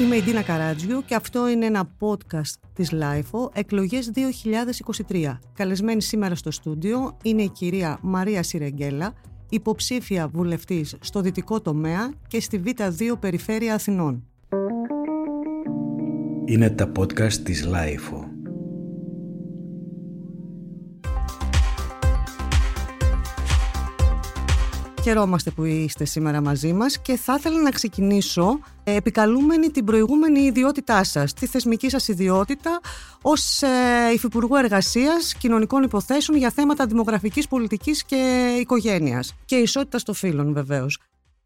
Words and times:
Είμαι 0.00 0.16
η 0.16 0.22
Ντίνα 0.22 0.42
Καράτζιου 0.42 1.02
και 1.06 1.14
αυτό 1.14 1.48
είναι 1.48 1.66
ένα 1.66 1.96
podcast 1.98 2.52
της 2.72 2.92
LIFO, 2.92 3.50
εκλογές 3.52 4.10
2023. 5.08 5.38
Καλεσμένη 5.54 6.02
σήμερα 6.02 6.34
στο 6.34 6.50
στούντιο 6.50 7.16
είναι 7.22 7.42
η 7.42 7.48
κυρία 7.48 7.98
Μαρία 8.02 8.42
Σιρεγγέλα, 8.42 9.12
υποψήφια 9.48 10.28
βουλευτής 10.28 10.96
στο 11.00 11.20
δυτικό 11.20 11.60
τομέα 11.60 12.12
και 12.26 12.40
στη 12.40 12.62
Β2 12.64 13.20
Περιφέρεια 13.20 13.74
Αθηνών. 13.74 14.24
Είναι 16.44 16.70
τα 16.70 16.92
podcast 16.98 17.32
της 17.32 17.68
LIFO. 17.68 18.29
Χαιρόμαστε 25.02 25.50
που 25.50 25.64
είστε 25.64 26.04
σήμερα 26.04 26.40
μαζί 26.40 26.72
μας 26.72 26.98
και 26.98 27.16
θα 27.16 27.34
ήθελα 27.38 27.60
να 27.60 27.70
ξεκινήσω 27.70 28.58
ε, 28.84 28.94
επικαλούμενη 28.94 29.70
την 29.70 29.84
προηγούμενη 29.84 30.40
ιδιότητά 30.40 31.04
σας, 31.04 31.32
τη 31.32 31.46
θεσμική 31.46 31.90
σας 31.90 32.08
ιδιότητα 32.08 32.80
ως 33.22 33.62
ε, 33.62 33.68
Υφυπουργού 34.14 34.56
Εργασίας, 34.56 35.34
Κοινωνικών 35.34 35.82
Υποθέσεων 35.82 36.38
για 36.38 36.50
θέματα 36.50 36.86
δημογραφικής 36.86 37.48
πολιτικής 37.48 38.04
και 38.04 38.54
οικογένειας 38.60 39.34
και 39.44 39.56
ισότητας 39.56 40.02
των 40.02 40.14
φύλων 40.14 40.52
βεβαίως. 40.52 40.98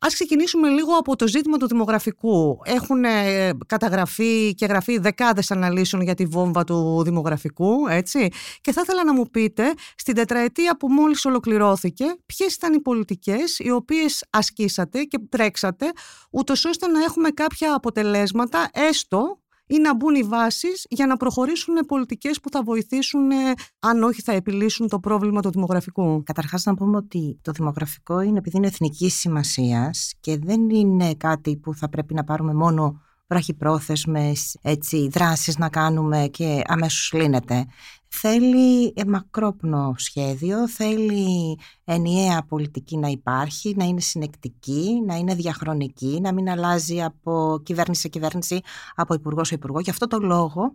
Ας 0.06 0.14
ξεκινήσουμε 0.14 0.68
λίγο 0.68 0.96
από 0.96 1.16
το 1.16 1.28
ζήτημα 1.28 1.56
του 1.56 1.66
δημογραφικού. 1.66 2.60
Έχουν 2.64 3.04
ε, 3.04 3.50
καταγραφεί 3.66 4.54
και 4.54 4.66
γραφεί 4.66 4.98
δεκάδες 4.98 5.50
αναλύσεων 5.50 6.02
για 6.02 6.14
τη 6.14 6.24
βόμβα 6.24 6.64
του 6.64 7.02
δημογραφικού, 7.04 7.86
έτσι. 7.88 8.28
Και 8.60 8.72
θα 8.72 8.80
ήθελα 8.84 9.04
να 9.04 9.12
μου 9.12 9.30
πείτε, 9.30 9.72
στην 9.96 10.14
τετραετία 10.14 10.76
που 10.76 10.88
μόλις 10.88 11.24
ολοκληρώθηκε, 11.24 12.04
ποιες 12.26 12.54
ήταν 12.54 12.72
οι 12.72 12.80
πολιτικές 12.80 13.58
οι 13.58 13.70
οποίες 13.70 14.24
ασκήσατε 14.30 15.02
και 15.02 15.18
τρέξατε, 15.28 15.92
ούτως 16.30 16.64
ώστε 16.64 16.86
να 16.86 17.02
έχουμε 17.02 17.30
κάποια 17.30 17.74
αποτελέσματα, 17.74 18.68
έστω 18.72 19.38
ή 19.66 19.78
να 19.78 19.94
μπουν 19.94 20.14
οι 20.14 20.22
βάσεις 20.22 20.86
για 20.88 21.06
να 21.06 21.16
προχωρήσουν 21.16 21.74
πολιτικές 21.86 22.40
που 22.40 22.50
θα 22.50 22.62
βοηθήσουν, 22.62 23.30
ε, 23.30 23.52
αν 23.78 24.02
όχι 24.02 24.22
θα 24.22 24.32
επιλύσουν 24.32 24.88
το 24.88 24.98
πρόβλημα 25.00 25.40
του 25.40 25.50
δημογραφικού. 25.50 26.22
Καταρχάς 26.22 26.64
να 26.64 26.74
πούμε 26.74 26.96
ότι 26.96 27.38
το 27.42 27.52
δημογραφικό 27.52 28.20
είναι 28.20 28.38
επειδή 28.38 28.56
είναι 28.56 28.66
εθνικής 28.66 29.14
σημασίας 29.14 30.12
και 30.20 30.38
δεν 30.38 30.70
είναι 30.70 31.14
κάτι 31.14 31.56
που 31.56 31.74
θα 31.74 31.88
πρέπει 31.88 32.14
να 32.14 32.24
πάρουμε 32.24 32.54
μόνο 32.54 33.00
βραχυπρόθεσμες 33.34 34.56
έτσι, 34.62 35.08
δράσεις 35.08 35.58
να 35.58 35.68
κάνουμε 35.68 36.28
και 36.32 36.62
αμέσως 36.66 37.12
λύνεται. 37.12 37.66
Θέλει 38.08 38.94
μακρόπνο 39.06 39.94
σχέδιο, 39.96 40.68
θέλει 40.68 41.58
ενιαία 41.84 42.44
πολιτική 42.48 42.96
να 42.96 43.08
υπάρχει, 43.08 43.74
να 43.76 43.84
είναι 43.84 44.00
συνεκτική, 44.00 45.02
να 45.06 45.14
είναι 45.14 45.34
διαχρονική, 45.34 46.18
να 46.22 46.32
μην 46.32 46.50
αλλάζει 46.50 47.02
από 47.02 47.60
κυβέρνηση 47.64 48.00
σε 48.00 48.08
κυβέρνηση, 48.08 48.60
από 48.94 49.14
υπουργό 49.14 49.44
σε 49.44 49.54
υπουργό. 49.54 49.80
Γι' 49.80 49.90
αυτό 49.90 50.06
το 50.06 50.18
λόγο 50.18 50.72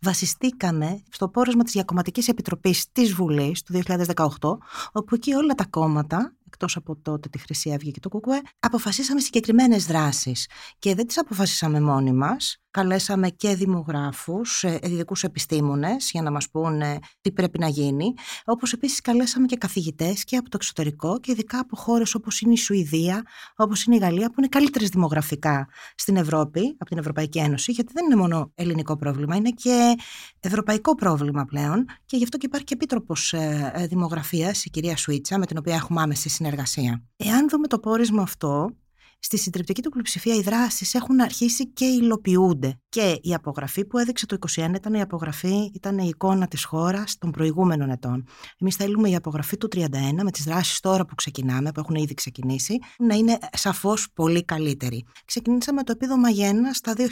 βασιστήκαμε 0.00 1.02
στο 1.10 1.28
πόρισμα 1.28 1.62
της 1.62 1.72
Διακομματικής 1.72 2.28
Επιτροπής 2.28 2.86
της 2.92 3.12
Βουλής 3.14 3.62
του 3.62 3.72
2018, 3.72 4.58
όπου 4.92 5.14
εκεί 5.14 5.34
όλα 5.34 5.54
τα 5.54 5.66
κόμματα 5.70 6.34
εκτός 6.52 6.76
από 6.76 6.96
τότε 6.96 7.28
τη 7.28 7.38
Χρυσή 7.38 7.72
Αυγή 7.72 7.90
και 7.90 8.00
το 8.00 8.08
Κουκουέ, 8.08 8.40
αποφασίσαμε 8.58 9.20
συγκεκριμένες 9.20 9.86
δράσεις. 9.86 10.48
Και 10.78 10.94
δεν 10.94 11.06
τις 11.06 11.18
αποφασίσαμε 11.18 11.80
μόνοι 11.80 12.12
μας, 12.12 12.60
καλέσαμε 12.70 13.28
και 13.28 13.54
δημογράφους, 13.54 14.64
ε, 14.64 14.78
ειδικούς 14.82 15.24
επιστήμονες 15.24 16.10
για 16.10 16.22
να 16.22 16.30
μας 16.30 16.50
πούνε 16.50 16.98
τι 17.20 17.32
πρέπει 17.32 17.58
να 17.58 17.68
γίνει, 17.68 18.14
όπως 18.44 18.72
επίσης 18.72 19.00
καλέσαμε 19.00 19.46
και 19.46 19.56
καθηγητές 19.56 20.24
και 20.24 20.36
από 20.36 20.48
το 20.48 20.56
εξωτερικό 20.60 21.20
και 21.20 21.30
ειδικά 21.30 21.58
από 21.58 21.76
χώρες 21.76 22.14
όπως 22.14 22.40
είναι 22.40 22.52
η 22.52 22.56
Σουηδία, 22.56 23.22
όπως 23.56 23.84
είναι 23.84 23.96
η 23.96 23.98
Γαλλία, 23.98 24.26
που 24.26 24.34
είναι 24.38 24.48
καλύτερες 24.48 24.88
δημογραφικά 24.88 25.68
στην 25.94 26.16
Ευρώπη, 26.16 26.76
από 26.78 26.90
την 26.90 26.98
Ευρωπαϊκή 26.98 27.38
Ένωση, 27.38 27.72
γιατί 27.72 27.92
δεν 27.92 28.04
είναι 28.04 28.16
μόνο 28.16 28.52
ελληνικό 28.54 28.96
πρόβλημα, 28.96 29.36
είναι 29.36 29.50
και 29.50 29.94
ευρωπαϊκό 30.40 30.94
πρόβλημα 30.94 31.44
πλέον. 31.44 31.84
Και 32.06 32.16
γι' 32.16 32.24
αυτό 32.24 32.36
και 32.36 32.46
υπάρχει 32.46 32.66
και 32.66 32.74
επίτροπος 32.74 33.32
ε, 33.32 33.72
ε, 33.74 33.86
δημογραφίας, 33.86 34.64
η 34.64 34.70
κυρία 34.70 34.96
Σουίτσα, 34.96 35.38
με 35.38 35.46
την 35.46 35.58
οποία 35.58 35.74
έχουμε 35.74 36.02
άμεση 36.02 36.28
συνεργασία. 36.40 37.02
Εάν 37.16 37.48
δούμε 37.48 37.66
το 37.66 37.78
πόρισμα 37.78 38.22
αυτό, 38.22 38.70
στη 39.18 39.38
συντριπτική 39.38 39.82
του 39.82 39.90
πλειοψηφία 39.90 40.34
οι 40.34 40.40
δράσεις 40.40 40.94
έχουν 40.94 41.20
αρχίσει 41.20 41.68
και 41.72 41.84
υλοποιούνται. 41.84 42.80
Και 42.88 43.18
η 43.22 43.34
απογραφή 43.34 43.84
που 43.84 43.98
έδειξε 43.98 44.26
το 44.26 44.36
2021 44.56 44.74
ήταν 44.74 44.94
η 44.94 45.00
απογραφή, 45.00 45.70
ήταν 45.74 45.98
η 45.98 46.06
εικόνα 46.08 46.48
της 46.48 46.64
χώρας 46.64 47.18
των 47.18 47.30
προηγούμενων 47.30 47.90
ετών. 47.90 48.26
Εμείς 48.58 48.76
θέλουμε 48.76 49.08
η 49.08 49.14
απογραφή 49.14 49.56
του 49.56 49.68
31 49.72 49.86
με 50.22 50.30
τις 50.30 50.44
δράσεις 50.44 50.80
τώρα 50.80 51.04
που 51.04 51.14
ξεκινάμε, 51.14 51.72
που 51.72 51.80
έχουν 51.80 51.94
ήδη 51.94 52.14
ξεκινήσει, 52.14 52.78
να 52.98 53.14
είναι 53.14 53.38
σαφώς 53.52 54.12
πολύ 54.14 54.44
καλύτερη. 54.44 55.04
Ξεκινήσαμε 55.24 55.82
το 55.82 55.92
επίδομα 55.92 56.30
γέννα 56.30 56.72
στα 56.72 56.94
2.000 56.96 57.04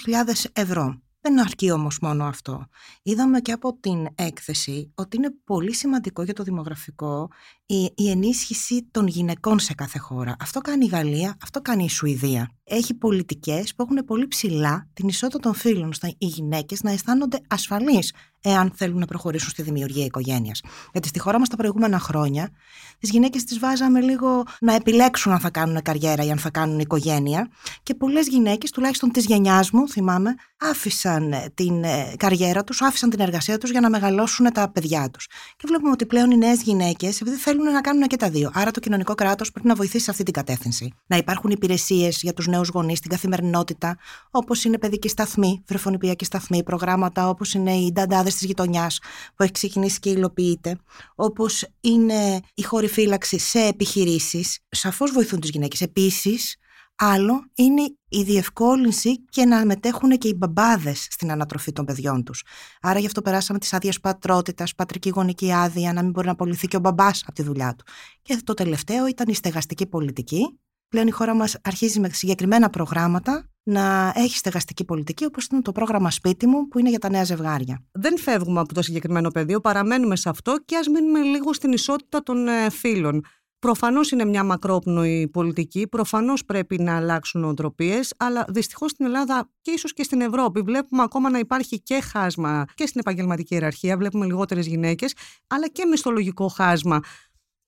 ευρώ. 0.52 1.00
Δεν 1.20 1.40
αρκεί 1.40 1.70
όμως 1.70 1.98
μόνο 2.00 2.24
αυτό. 2.24 2.66
Είδαμε 3.02 3.40
και 3.40 3.52
από 3.52 3.78
την 3.80 4.06
έκθεση 4.14 4.92
ότι 4.94 5.16
είναι 5.16 5.30
πολύ 5.44 5.74
σημαντικό 5.74 6.22
για 6.22 6.34
το 6.34 6.42
δημογραφικό 6.42 7.28
η, 7.70 7.92
η 7.94 8.10
ενίσχυση 8.10 8.88
των 8.90 9.06
γυναικών 9.06 9.58
σε 9.58 9.74
κάθε 9.74 9.98
χώρα. 9.98 10.36
Αυτό 10.40 10.60
κάνει 10.60 10.84
η 10.84 10.88
Γαλλία, 10.88 11.36
αυτό 11.42 11.60
κάνει 11.60 11.84
η 11.84 11.88
Σουηδία. 11.88 12.50
Έχει 12.64 12.94
πολιτικές 12.94 13.74
που 13.74 13.82
έχουν 13.82 14.04
πολύ 14.04 14.28
ψηλά 14.28 14.88
την 14.92 15.08
ισότητα 15.08 15.38
των 15.38 15.54
φίλων, 15.54 15.88
ώστε 15.88 16.14
οι 16.18 16.26
γυναίκες 16.26 16.82
να 16.82 16.90
αισθάνονται 16.90 17.40
ασφαλείς 17.48 18.12
εάν 18.42 18.72
θέλουν 18.74 18.98
να 18.98 19.06
προχωρήσουν 19.06 19.50
στη 19.50 19.62
δημιουργία 19.62 20.04
οικογένειας. 20.04 20.60
Γιατί 20.92 21.08
στη 21.08 21.18
χώρα 21.18 21.38
μας 21.38 21.48
τα 21.48 21.56
προηγούμενα 21.56 21.98
χρόνια, 21.98 22.50
τις 22.98 23.10
γυναίκες 23.10 23.44
τις 23.44 23.58
βάζαμε 23.58 24.00
λίγο 24.00 24.42
να 24.60 24.74
επιλέξουν 24.74 25.32
αν 25.32 25.38
θα 25.40 25.50
κάνουν 25.50 25.82
καριέρα 25.82 26.24
ή 26.24 26.30
αν 26.30 26.38
θα 26.38 26.50
κάνουν 26.50 26.78
οικογένεια. 26.78 27.48
Και 27.82 27.94
πολλές 27.94 28.28
γυναίκες, 28.28 28.70
τουλάχιστον 28.70 29.10
της 29.10 29.24
γενιάς 29.24 29.70
μου, 29.70 29.88
θυμάμαι, 29.88 30.34
άφησαν 30.60 31.32
ε, 31.32 31.52
την 31.54 31.84
ε, 31.84 32.12
καριέρα 32.16 32.64
τους, 32.64 32.82
άφησαν 32.82 33.10
την 33.10 33.20
εργασία 33.20 33.58
τους 33.58 33.70
για 33.70 33.80
να 33.80 33.90
μεγαλώσουν 33.90 34.52
τα 34.52 34.70
παιδιά 34.70 35.10
τους. 35.10 35.26
Και 35.56 35.64
βλέπουμε 35.66 35.90
ότι 35.90 36.06
πλέον 36.06 36.30
οι 36.30 36.36
νέες 36.36 36.62
γυναίκες, 36.62 37.20
επειδή 37.20 37.36
θέλουν 37.36 37.57
να 37.64 37.80
κάνουν 37.80 38.06
και 38.06 38.16
τα 38.16 38.30
δύο. 38.30 38.50
Άρα 38.54 38.70
το 38.70 38.80
κοινωνικό 38.80 39.14
κράτος 39.14 39.52
πρέπει 39.52 39.66
να 39.66 39.74
βοηθήσει 39.74 40.04
σε 40.04 40.10
αυτή 40.10 40.22
την 40.22 40.32
κατεύθυνση. 40.32 40.92
Να 41.06 41.16
υπάρχουν 41.16 41.50
υπηρεσίες 41.50 42.22
για 42.22 42.32
τους 42.32 42.46
νέους 42.46 42.68
γονείς 42.68 42.98
στην 42.98 43.10
καθημερινότητα, 43.10 43.98
όπως 44.30 44.64
είναι 44.64 44.78
παιδική 44.78 45.08
σταθμή, 45.08 45.64
βρεφονιπιακή 45.66 46.24
σταθμή, 46.24 46.62
προγράμματα 46.62 47.28
όπως 47.28 47.52
είναι 47.54 47.72
οι 47.72 47.92
νταντάδες 47.92 48.34
της 48.34 48.42
γειτονιάς 48.42 48.98
που 49.36 49.42
έχει 49.42 49.52
ξεκινήσει 49.52 49.98
και 49.98 50.10
υλοποιείται, 50.10 50.78
όπως 51.14 51.64
είναι 51.80 52.40
η 52.54 52.62
χώρη 52.62 52.88
φύλαξη 52.88 53.38
σε 53.38 53.58
επιχειρήσεις. 53.58 54.58
Σαφώς 54.68 55.10
βοηθούν 55.10 55.40
τις 55.40 55.50
γυναίκες. 55.50 55.80
Επίσης, 55.80 56.56
Άλλο 57.00 57.50
είναι 57.54 57.82
η 58.08 58.22
διευκόλυνση 58.22 59.24
και 59.24 59.44
να 59.44 59.64
μετέχουν 59.64 60.10
και 60.10 60.28
οι 60.28 60.34
μπαμπάδες 60.36 61.06
στην 61.10 61.30
ανατροφή 61.30 61.72
των 61.72 61.84
παιδιών 61.84 62.24
τους. 62.24 62.44
Άρα 62.80 62.98
γι' 62.98 63.06
αυτό 63.06 63.22
περάσαμε 63.22 63.58
τις 63.58 63.72
άδειες 63.72 64.00
πατρότητας, 64.00 64.74
πατρική 64.74 65.08
γονική 65.08 65.52
άδεια, 65.52 65.92
να 65.92 66.02
μην 66.02 66.10
μπορεί 66.10 66.26
να 66.26 66.32
απολυθεί 66.32 66.66
και 66.66 66.76
ο 66.76 66.80
μπαμπάς 66.80 67.22
από 67.26 67.34
τη 67.34 67.42
δουλειά 67.42 67.74
του. 67.74 67.84
Και 68.22 68.40
το 68.44 68.54
τελευταίο 68.54 69.06
ήταν 69.06 69.26
η 69.28 69.34
στεγαστική 69.34 69.86
πολιτική. 69.86 70.58
Πλέον 70.88 71.06
η 71.06 71.10
χώρα 71.10 71.34
μας 71.34 71.56
αρχίζει 71.62 72.00
με 72.00 72.08
συγκεκριμένα 72.08 72.70
προγράμματα 72.70 73.48
να 73.62 74.12
έχει 74.16 74.36
στεγαστική 74.36 74.84
πολιτική, 74.84 75.24
όπως 75.24 75.46
είναι 75.46 75.62
το 75.62 75.72
πρόγραμμα 75.72 76.10
Σπίτι 76.10 76.46
μου, 76.46 76.68
που 76.68 76.78
είναι 76.78 76.88
για 76.88 76.98
τα 76.98 77.10
νέα 77.10 77.24
ζευγάρια. 77.24 77.84
Δεν 77.92 78.18
φεύγουμε 78.18 78.60
από 78.60 78.74
το 78.74 78.82
συγκεκριμένο 78.82 79.30
πεδίο, 79.30 79.60
παραμένουμε 79.60 80.16
σε 80.16 80.28
αυτό 80.28 80.56
και 80.64 80.76
ας 80.76 80.86
μείνουμε 80.86 81.20
λίγο 81.20 81.52
στην 81.52 81.72
ισότητα 81.72 82.22
των 82.22 82.48
ε, 82.48 82.70
φίλων. 82.70 83.24
Προφανώς 83.60 84.10
είναι 84.10 84.24
μια 84.24 84.44
μακρόπνοη 84.44 85.28
πολιτική, 85.28 85.88
προφανώς 85.88 86.44
πρέπει 86.44 86.78
να 86.78 86.96
αλλάξουν 86.96 87.44
οτροπίε, 87.44 88.00
αλλά 88.16 88.44
δυστυχώς 88.48 88.90
στην 88.90 89.06
Ελλάδα 89.06 89.50
και 89.60 89.70
ίσως 89.70 89.92
και 89.92 90.02
στην 90.02 90.20
Ευρώπη 90.20 90.60
βλέπουμε 90.60 91.02
ακόμα 91.02 91.30
να 91.30 91.38
υπάρχει 91.38 91.80
και 91.82 92.00
χάσμα 92.00 92.64
και 92.74 92.86
στην 92.86 93.00
επαγγελματική 93.00 93.54
ιεραρχία. 93.54 93.96
Βλέπουμε 93.96 94.26
λιγότερες 94.26 94.66
γυναίκες, 94.66 95.14
αλλά 95.46 95.68
και 95.68 95.84
μισθολογικό 95.86 96.48
χάσμα. 96.48 97.00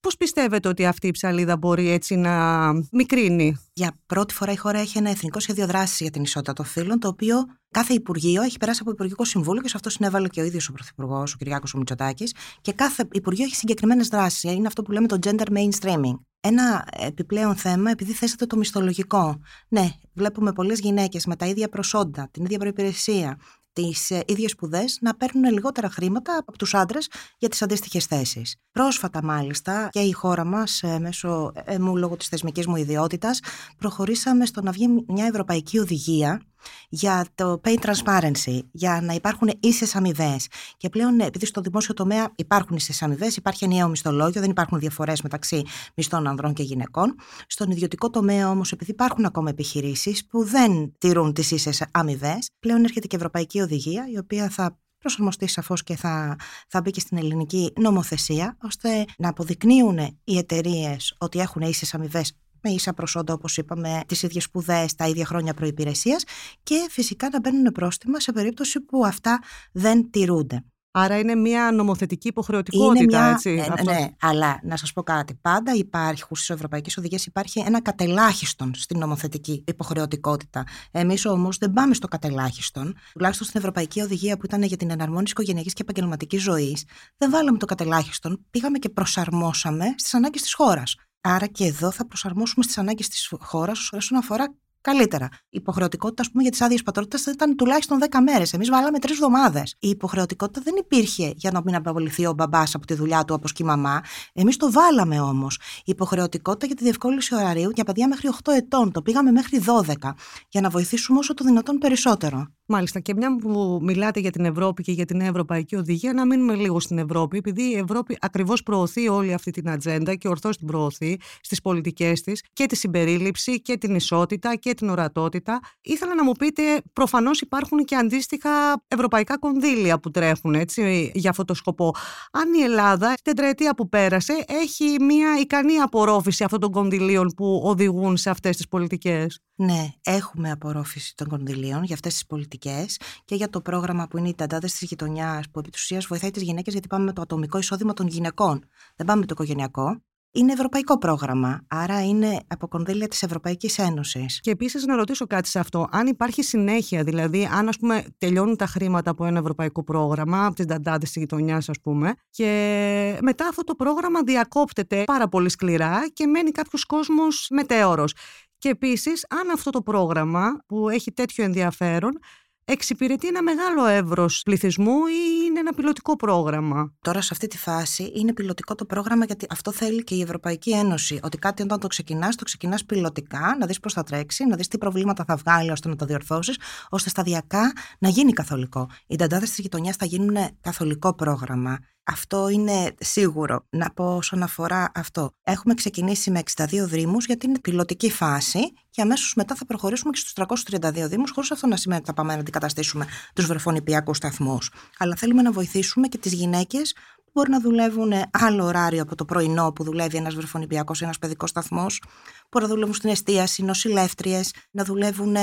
Πώς 0.01 0.17
πιστεύετε 0.17 0.69
ότι 0.69 0.87
αυτή 0.87 1.07
η 1.07 1.11
ψαλίδα 1.11 1.57
μπορεί 1.57 1.91
έτσι 1.91 2.17
να 2.17 2.73
μικρύνει; 2.93 3.57
Για 3.73 3.99
πρώτη 4.07 4.35
φορά 4.35 4.53
η 4.53 4.57
χώρα 4.57 4.79
έχει 4.79 4.99
ένα 4.99 5.11
εθνικό 5.11 5.41
σχέδιο 5.41 5.67
δράσης 5.67 6.01
για 6.01 6.11
την 6.11 6.23
ισότητα 6.23 6.53
των 6.53 6.65
φύλων, 6.65 6.99
το 6.99 7.09
οποίο 7.09 7.37
κάθε 7.71 7.95
Υπουργείο 7.95 8.43
έχει 8.43 8.59
περάσει 8.59 8.79
από 8.83 8.91
Υπουργικό 8.91 9.25
Συμβούλιο 9.25 9.63
και 9.63 9.69
σε 9.69 9.77
αυτό 9.77 9.91
συνέβαλε 9.91 10.29
και 10.29 10.41
ο 10.41 10.45
ίδιος 10.45 10.69
ο 10.69 10.73
Πρωθυπουργός, 10.73 11.35
ο 11.35 11.37
Κυριάκος 11.37 11.75
Μητσοτάκης. 11.75 12.35
Και 12.61 12.73
κάθε 12.73 13.09
Υπουργείο 13.13 13.45
έχει 13.45 13.55
συγκεκριμένες 13.55 14.09
δράσεις. 14.09 14.43
Είναι 14.43 14.67
αυτό 14.67 14.83
που 14.83 14.93
λέμε 14.93 15.07
το 15.07 15.19
gender 15.23 15.47
mainstreaming. 15.57 16.19
Ένα 16.41 16.85
επιπλέον 16.99 17.57
θέμα, 17.57 17.91
επειδή 17.91 18.13
θέσατε 18.13 18.47
το 18.47 18.57
μισθολογικό. 18.57 19.41
Ναι, 19.69 19.89
βλέπουμε 20.13 20.53
πολλές 20.53 20.79
γυναίκες 20.81 21.27
με 21.27 21.37
τα 21.37 21.47
ίδια 21.47 21.69
προσόντα, 21.69 22.29
την 22.31 22.45
ίδια 22.45 22.59
προπηρεσία, 22.59 23.39
τις 23.73 24.11
ε, 24.11 24.23
ίδιες 24.27 24.51
σπουδές 24.51 24.99
να 25.01 25.15
παίρνουν 25.15 25.53
λιγότερα 25.53 25.91
χρήματα 25.91 26.37
από 26.47 26.59
τους 26.59 26.75
άντρες 26.75 27.11
για 27.39 27.49
τις 27.49 27.63
αντίστοιχες 27.63 28.05
θέσεις. 28.05 28.57
Πρόσφατα, 28.71 29.23
μάλιστα, 29.23 29.89
και 29.91 30.01
η 30.01 30.13
χώρα 30.13 30.45
μας, 30.45 30.83
ε, 30.83 30.99
μέσω 30.99 31.53
ε, 31.65 31.79
μου 31.79 31.97
λόγω 31.97 32.17
της 32.17 32.29
θεσμικής 32.29 32.67
μου 32.67 32.77
ιδιότητας, 32.77 33.41
προχωρήσαμε 33.77 34.47
στο 34.47 34.63
να 34.63 34.71
βγει 34.71 35.05
μια 35.09 35.27
ευρωπαϊκή 35.27 35.79
οδηγία 35.79 36.43
για 36.89 37.27
το 37.35 37.61
pay 37.65 37.77
transparency, 37.79 38.61
για 38.71 39.01
να 39.03 39.15
υπάρχουν 39.15 39.51
ίσες 39.61 39.95
αμοιβές. 39.95 40.47
Και 40.77 40.89
πλέον, 40.89 41.21
επειδή 41.21 41.47
στο 41.47 41.61
δημόσιο 41.61 41.95
τομέα 41.95 42.33
υπάρχουν 42.37 42.77
ίσες 42.77 43.03
αμοιβές, 43.03 43.37
υπάρχει 43.37 43.65
ενιαίο 43.65 43.89
μισθολόγιο, 43.89 44.41
δεν 44.41 44.51
υπάρχουν 44.51 44.79
διαφορές 44.79 45.23
μεταξύ 45.23 45.63
μισθών 45.95 46.27
ανδρών 46.27 46.53
και 46.53 46.63
γυναικών. 46.63 47.15
Στον 47.47 47.71
ιδιωτικό 47.71 48.11
τομέα 48.11 48.51
όμως, 48.51 48.73
επειδή 48.73 48.91
υπάρχουν 48.91 49.25
ακόμα 49.25 49.51
επιχειρήσεις 49.51 50.27
που 50.27 50.45
δεν 50.45 50.93
τηρούν 50.99 51.33
τις 51.33 51.51
ίσες 51.51 51.85
αμοιβές, 51.91 52.49
πλέον 52.61 52.85
έρχεται 52.85 53.07
και 53.07 53.17
η 53.17 53.19
Ευρωπαϊκή 53.19 53.61
Οδηγία, 53.61 54.07
η 54.13 54.19
οποία 54.19 54.49
θα 54.49 54.79
προσαρμοστεί 54.99 55.47
σαφώς 55.47 55.83
και 55.83 55.97
θα, 55.97 56.37
θα 56.69 56.81
μπει 56.81 56.91
και 56.91 57.01
στην 57.01 57.17
ελληνική 57.17 57.73
νομοθεσία, 57.77 58.57
ώστε 58.63 59.05
να 59.19 59.29
αποδεικνύουν 59.29 59.99
οι 60.25 60.39
εταιρείες 60.39 61.15
ότι 61.19 61.39
έχουν 61.39 61.63
ίσες 61.63 61.95
αμοιβές 61.95 62.37
με 62.63 62.71
ίσα 62.71 62.93
προσόντα, 62.93 63.33
όπως 63.33 63.57
είπαμε, 63.57 64.01
τις 64.07 64.23
ίδιες 64.23 64.45
σπουδές, 64.45 64.95
τα 64.95 65.09
ίδια 65.09 65.25
χρόνια 65.25 65.55
προπηρεσία 65.55 66.21
και 66.63 66.87
φυσικά 66.91 67.29
να 67.33 67.41
μπαίνουν 67.41 67.73
πρόστιμα 67.73 68.21
σε 68.21 68.33
περίπτωση 68.33 68.81
που 68.81 69.07
αυτά 69.07 69.39
δεν 69.73 70.11
τηρούνται. 70.11 70.65
Άρα 70.93 71.19
είναι 71.19 71.35
μια 71.35 71.71
νομοθετική 71.73 72.29
υποχρεωτικότητα, 72.29 73.05
μια, 73.05 73.31
έτσι. 73.31 73.51
Ε, 73.51 73.61
αυτός. 73.61 73.95
Ναι, 73.95 74.09
αλλά 74.21 74.61
να 74.63 74.77
σας 74.77 74.93
πω 74.93 75.03
κάτι. 75.03 75.35
Πάντα 75.35 75.75
υπάρχουν 75.75 76.37
στις 76.37 76.51
ευρωπαϊκές 76.51 76.97
οδηγίες 76.97 77.27
υπάρχει 77.27 77.63
ένα 77.67 77.83
κατελάχιστον 77.83 78.75
στην 78.75 78.99
νομοθετική 78.99 79.65
υποχρεωτικότητα. 79.67 80.65
Εμείς 80.91 81.27
όμως 81.27 81.59
δεν 81.59 81.73
πάμε 81.73 81.95
στο 81.95 82.09
κατελάχιστον. 82.09 82.97
Τουλάχιστον 83.13 83.47
στην 83.47 83.61
Ευρωπαϊκή 83.61 84.01
Οδηγία 84.01 84.37
που 84.37 84.45
ήταν 84.45 84.63
για 84.63 84.77
την 84.77 84.91
εναρμόνιση 84.91 85.33
οικογενειακής 85.33 85.73
και 85.73 85.83
επαγγελματικής 85.83 86.43
ζωής, 86.43 86.85
δεν 87.17 87.31
βάλαμε 87.31 87.59
το 87.59 87.67
κατελάχιστον. 87.67 88.47
Πήγαμε 88.51 88.79
και 88.79 88.89
προσαρμόσαμε 88.89 89.85
στις 89.97 90.15
ανάγκες 90.15 90.43
της 90.43 90.55
χώρας. 90.55 90.97
Άρα 91.21 91.47
και 91.47 91.65
εδώ 91.65 91.91
θα 91.91 92.07
προσαρμόσουμε 92.07 92.65
στις 92.65 92.79
ανάγκες 92.79 93.09
της 93.09 93.33
χώρας 93.41 93.93
όσον 93.93 94.19
αφορά 94.19 94.55
καλύτερα. 94.81 95.29
Η 95.33 95.49
υποχρεωτικότητα, 95.51 96.23
ας 96.23 96.31
πούμε, 96.31 96.43
για 96.43 96.51
τις 96.51 96.61
άδειες 96.61 96.83
πατρότητας 96.83 97.23
θα 97.23 97.31
ήταν 97.31 97.57
τουλάχιστον 97.57 97.99
10 97.99 98.21
μέρες. 98.21 98.53
Εμείς 98.53 98.71
βάλαμε 98.71 98.99
τρεις 98.99 99.15
εβδομάδες. 99.15 99.77
Η 99.79 99.89
υποχρεωτικότητα 99.89 100.61
δεν 100.65 100.75
υπήρχε 100.79 101.33
για 101.37 101.51
να 101.51 101.63
μην 101.65 101.75
απαβοληθεί 101.75 102.27
ο 102.27 102.33
μπαμπάς 102.33 102.75
από 102.75 102.87
τη 102.87 102.95
δουλειά 102.95 103.25
του 103.25 103.35
όπως 103.37 103.53
και 103.53 103.63
η 103.63 103.67
μαμά. 103.67 104.01
Εμείς 104.33 104.57
το 104.57 104.73
βάλαμε 104.73 105.21
όμως. 105.21 105.57
Η 105.79 105.83
υποχρεωτικότητα 105.85 106.67
για 106.67 106.75
τη 106.75 106.83
διευκόλυνση 106.83 107.35
ωραρίου 107.35 107.71
για 107.71 107.85
παιδιά 107.85 108.09
μέχρι 108.09 108.29
8 108.29 108.53
ετών. 108.53 108.93
Το 108.93 109.03
πήγαμε 109.03 109.31
μέχρι 109.31 109.59
12 109.59 110.15
για 110.49 110.61
να 110.61 110.69
βοηθήσουμε 110.69 111.19
όσο 111.19 111.35
το 111.35 111.45
δυνατόν 111.45 111.79
περισσότερο. 111.79 112.47
Μάλιστα. 112.73 113.01
Και 113.01 113.15
μια 113.15 113.37
που 113.37 113.79
μιλάτε 113.83 114.21
για 114.21 114.31
την 114.31 114.45
Ευρώπη 114.45 114.83
και 114.83 114.93
για 114.93 115.05
την 115.05 115.21
Ευρωπαϊκή 115.21 115.77
Οδηγία, 115.77 116.13
να 116.13 116.27
μείνουμε 116.27 116.55
λίγο 116.55 116.81
στην 116.81 116.99
Ευρώπη, 116.99 117.37
επειδή 117.37 117.63
η 117.63 117.75
Ευρώπη 117.75 118.17
ακριβώς 118.21 118.63
προωθεί 118.63 119.09
όλη 119.09 119.33
αυτή 119.33 119.51
την 119.51 119.71
ατζέντα 119.71 120.15
και 120.15 120.29
ορθώς 120.29 120.57
την 120.57 120.67
προωθεί 120.67 121.17
στις 121.41 121.61
πολιτικές 121.61 122.21
της 122.21 122.45
και 122.53 122.67
τη 122.67 122.77
συμπερίληψη 122.77 123.63
και 123.63 123.77
την 123.77 123.95
ισότητα 123.95 124.57
και 124.57 124.75
την 124.75 124.89
ορατότητα. 124.89 125.61
Ήθελα 125.81 126.15
να 126.15 126.25
μου 126.25 126.33
πείτε, 126.33 126.63
προφανώς 126.93 127.41
υπάρχουν 127.41 127.85
και 127.85 127.97
αντίστοιχα 127.97 128.51
ευρωπαϊκά 128.89 129.39
κονδύλια 129.39 130.01
που 130.01 130.11
τρέχουν 130.11 130.55
έτσι, 130.55 131.11
για 131.15 131.31
αυτό 131.31 131.45
το 131.45 131.55
σκοπό. 131.55 131.95
Αν 132.33 132.55
η 132.59 132.63
Ελλάδα, 132.63 133.07
την 133.07 133.23
τετραετία 133.23 133.75
που 133.75 133.89
πέρασε, 133.89 134.45
έχει 134.47 135.05
μια 135.05 135.39
ικανή 135.41 135.77
απορρόφηση 135.77 136.45
αυτών 136.45 136.61
των 136.61 136.71
κονδυλίων 136.71 137.33
που 137.37 137.63
οδηγούν 137.65 138.17
σε 138.17 138.31
αυτές 138.31 138.57
τις 138.57 138.69
πολιτικές; 138.69 139.41
Ναι, 139.63 139.89
έχουμε 140.03 140.51
απορρόφηση 140.51 141.17
των 141.17 141.29
κονδυλίων 141.29 141.85
για 141.85 141.95
αυτές 141.95 142.13
τις 142.13 142.27
πολιτικές 142.27 143.01
και 143.25 143.35
για 143.35 143.51
το 143.51 143.61
πρόγραμμα 143.61 144.07
που 144.09 144.19
είναι 144.19 144.29
οι 144.29 144.35
ταντάδε 144.35 144.67
της 144.67 144.81
γειτονιάς, 144.83 145.51
που 145.51 145.59
επί 145.59 145.71
της 145.71 146.07
βοηθάει 146.09 146.31
τις 146.31 146.43
γυναίκες 146.43 146.73
γιατί 146.73 146.89
πάμε 146.89 147.05
με 147.05 147.13
το 147.13 147.21
ατομικό 147.21 147.59
εισόδημα 147.59 147.93
των 147.93 148.07
γυναικών. 148.07 148.65
Δεν 148.97 149.07
πάμε 149.07 149.21
με 149.21 149.27
το 149.27 149.35
οικογενειακό. 149.39 150.03
Είναι 150.33 150.53
ευρωπαϊκό 150.53 150.99
πρόγραμμα, 150.99 151.61
άρα 151.69 152.05
είναι 152.05 152.41
από 152.47 152.69
κονδύλια 152.69 153.09
της 153.09 153.23
Ευρωπαϊκής 153.23 153.79
Ένωσης. 153.79 154.41
Και 154.41 154.51
επίσης 154.51 154.85
να 154.85 154.97
ρωτήσω 154.97 155.27
κάτι 155.27 155.49
σε 155.49 155.59
αυτό. 155.59 155.89
Αν 155.91 156.07
υπάρχει 156.07 156.43
συνέχεια, 156.43 157.03
δηλαδή, 157.03 157.49
αν 157.53 157.69
ας 157.69 157.77
πούμε 157.77 158.05
τελειώνουν 158.19 158.57
τα 158.57 158.67
χρήματα 158.67 159.11
από 159.11 159.25
ένα 159.25 159.39
ευρωπαϊκό 159.39 159.85
πρόγραμμα, 159.85 160.47
από 160.47 160.55
τις 160.55 160.65
δαντάδε 160.65 160.99
της 160.99 161.15
γειτονιάς, 161.17 161.69
ας 161.69 161.81
πούμε, 161.81 162.15
και 162.31 163.19
μετά 163.23 163.47
αυτό 163.49 163.65
το 163.65 163.75
πρόγραμμα 163.75 164.23
διακόπτεται 164.23 165.05
πάρα 165.05 165.29
πολύ 165.29 165.49
σκληρά 165.49 166.09
και 166.13 166.27
μένει 166.27 166.51
κάποιος 166.51 166.85
κόσμος 166.85 167.47
μετέωρος. 167.51 168.15
Και 168.61 168.69
επίσης, 168.69 169.27
αν 169.29 169.51
αυτό 169.51 169.71
το 169.71 169.83
πρόγραμμα 169.83 170.65
που 170.67 170.89
έχει 170.89 171.13
τέτοιο 171.13 171.45
ενδιαφέρον 171.45 172.19
εξυπηρετεί 172.65 173.27
ένα 173.27 173.43
μεγάλο 173.43 173.87
εύρος 173.87 174.43
πληθυσμού 174.43 175.07
ή 175.07 175.45
είναι 175.47 175.59
ένα 175.59 175.73
πιλωτικό 175.73 176.17
πρόγραμμα. 176.17 176.95
Τώρα, 177.01 177.21
σε 177.21 177.29
αυτή 177.33 177.47
τη 177.47 177.59
φάση, 177.59 178.13
είναι 178.15 178.33
πιλωτικό 178.33 178.75
το 178.75 178.85
πρόγραμμα 178.85 179.25
γιατί 179.25 179.47
αυτό 179.51 179.73
θέλει 179.73 180.05
και 180.05 180.15
η 180.15 180.21
Ευρωπαϊκή 180.21 180.71
Ένωση. 180.71 181.21
Ότι 181.23 181.39
κάτι 181.39 181.63
όταν 181.63 181.81
το 181.81 181.87
ξεκινάς, 181.87 182.37
το 182.37 182.45
ξεκινάς 182.45 182.85
πιλωτικά, 182.85 183.57
να 183.59 183.67
δεις 183.67 183.81
πώς 183.81 183.93
θα 183.93 184.03
τρέξει, 184.03 184.47
να 184.47 184.57
δεις 184.57 184.69
τι 184.69 184.79
προβλήματα 184.79 185.25
θα 185.25 185.37
βγάλει 185.37 185.71
ώστε 185.71 185.89
να 185.89 185.97
το 185.97 186.05
διορθώσεις, 186.05 186.57
ώστε 186.89 187.09
σταδιακά 187.09 187.73
να 187.99 188.09
γίνει 188.09 188.33
καθολικό. 188.33 188.89
Οι 189.07 189.17
νταντάδες 189.17 189.49
της 189.49 189.59
γειτονιάς 189.59 189.97
θα 189.97 190.05
γίνουν 190.05 190.37
καθολικό 190.61 191.15
πρόγραμμα. 191.15 191.79
Αυτό 192.13 192.49
είναι 192.49 192.95
σίγουρο. 193.01 193.67
Να 193.71 193.91
πω 193.91 194.17
όσον 194.17 194.43
αφορά 194.43 194.93
αυτό. 194.95 195.31
Έχουμε 195.43 195.75
ξεκινήσει 195.75 196.31
με 196.31 196.43
62 196.57 196.67
Δήμου 196.71 197.19
γιατί 197.19 197.47
είναι 197.47 197.59
πιλωτική 197.59 198.11
φάση 198.11 198.73
και 198.91 199.03
αμέσως 199.03 199.35
μετά 199.35 199.55
θα 199.55 199.67
προχωρήσουμε 199.67 200.11
και 200.11 200.19
στους 200.19 200.33
332 200.77 201.09
Δήμου, 201.09 201.25
χωρίς 201.33 201.51
αυτό 201.51 201.67
να 201.67 201.77
σημαίνει 201.77 202.01
ότι 202.01 202.09
θα 202.11 202.17
πάμε 202.17 202.35
να 202.35 202.41
αντικαταστήσουμε 202.41 203.07
τους 203.35 203.47
βρεφονιπιακούς 203.47 204.17
σταθμούς. 204.17 204.73
Αλλά 204.99 205.17
θέλουμε 205.17 205.43
να 205.43 205.53
βοηθήσουμε 205.53 206.09
και 206.09 206.19
τις 206.19 206.33
γυναίκες 206.33 206.93
που 206.93 207.20
μπορεί 207.33 207.51
να 207.51 207.61
δουλεύουν 207.61 208.13
άλλο 208.31 208.65
ωράριο 208.65 209.03
από 209.03 209.15
το 209.15 209.25
πρωινό 209.25 209.73
που 209.73 209.85
δουλεύει 209.85 210.17
ένας 210.17 210.35
βρεφονιπιακός 210.35 211.01
ή 211.01 211.05
ένας 211.05 211.19
παιδικός 211.19 211.51
σταθμός, 211.51 212.03
που 212.49 212.61
να 212.61 212.67
δουλεύουν 212.67 212.95
στην 212.95 213.11
εστίαση, 213.11 213.63
νοσηλεύτριες, 213.63 214.55
να 214.71 214.85
δουλεύουν 214.85 215.37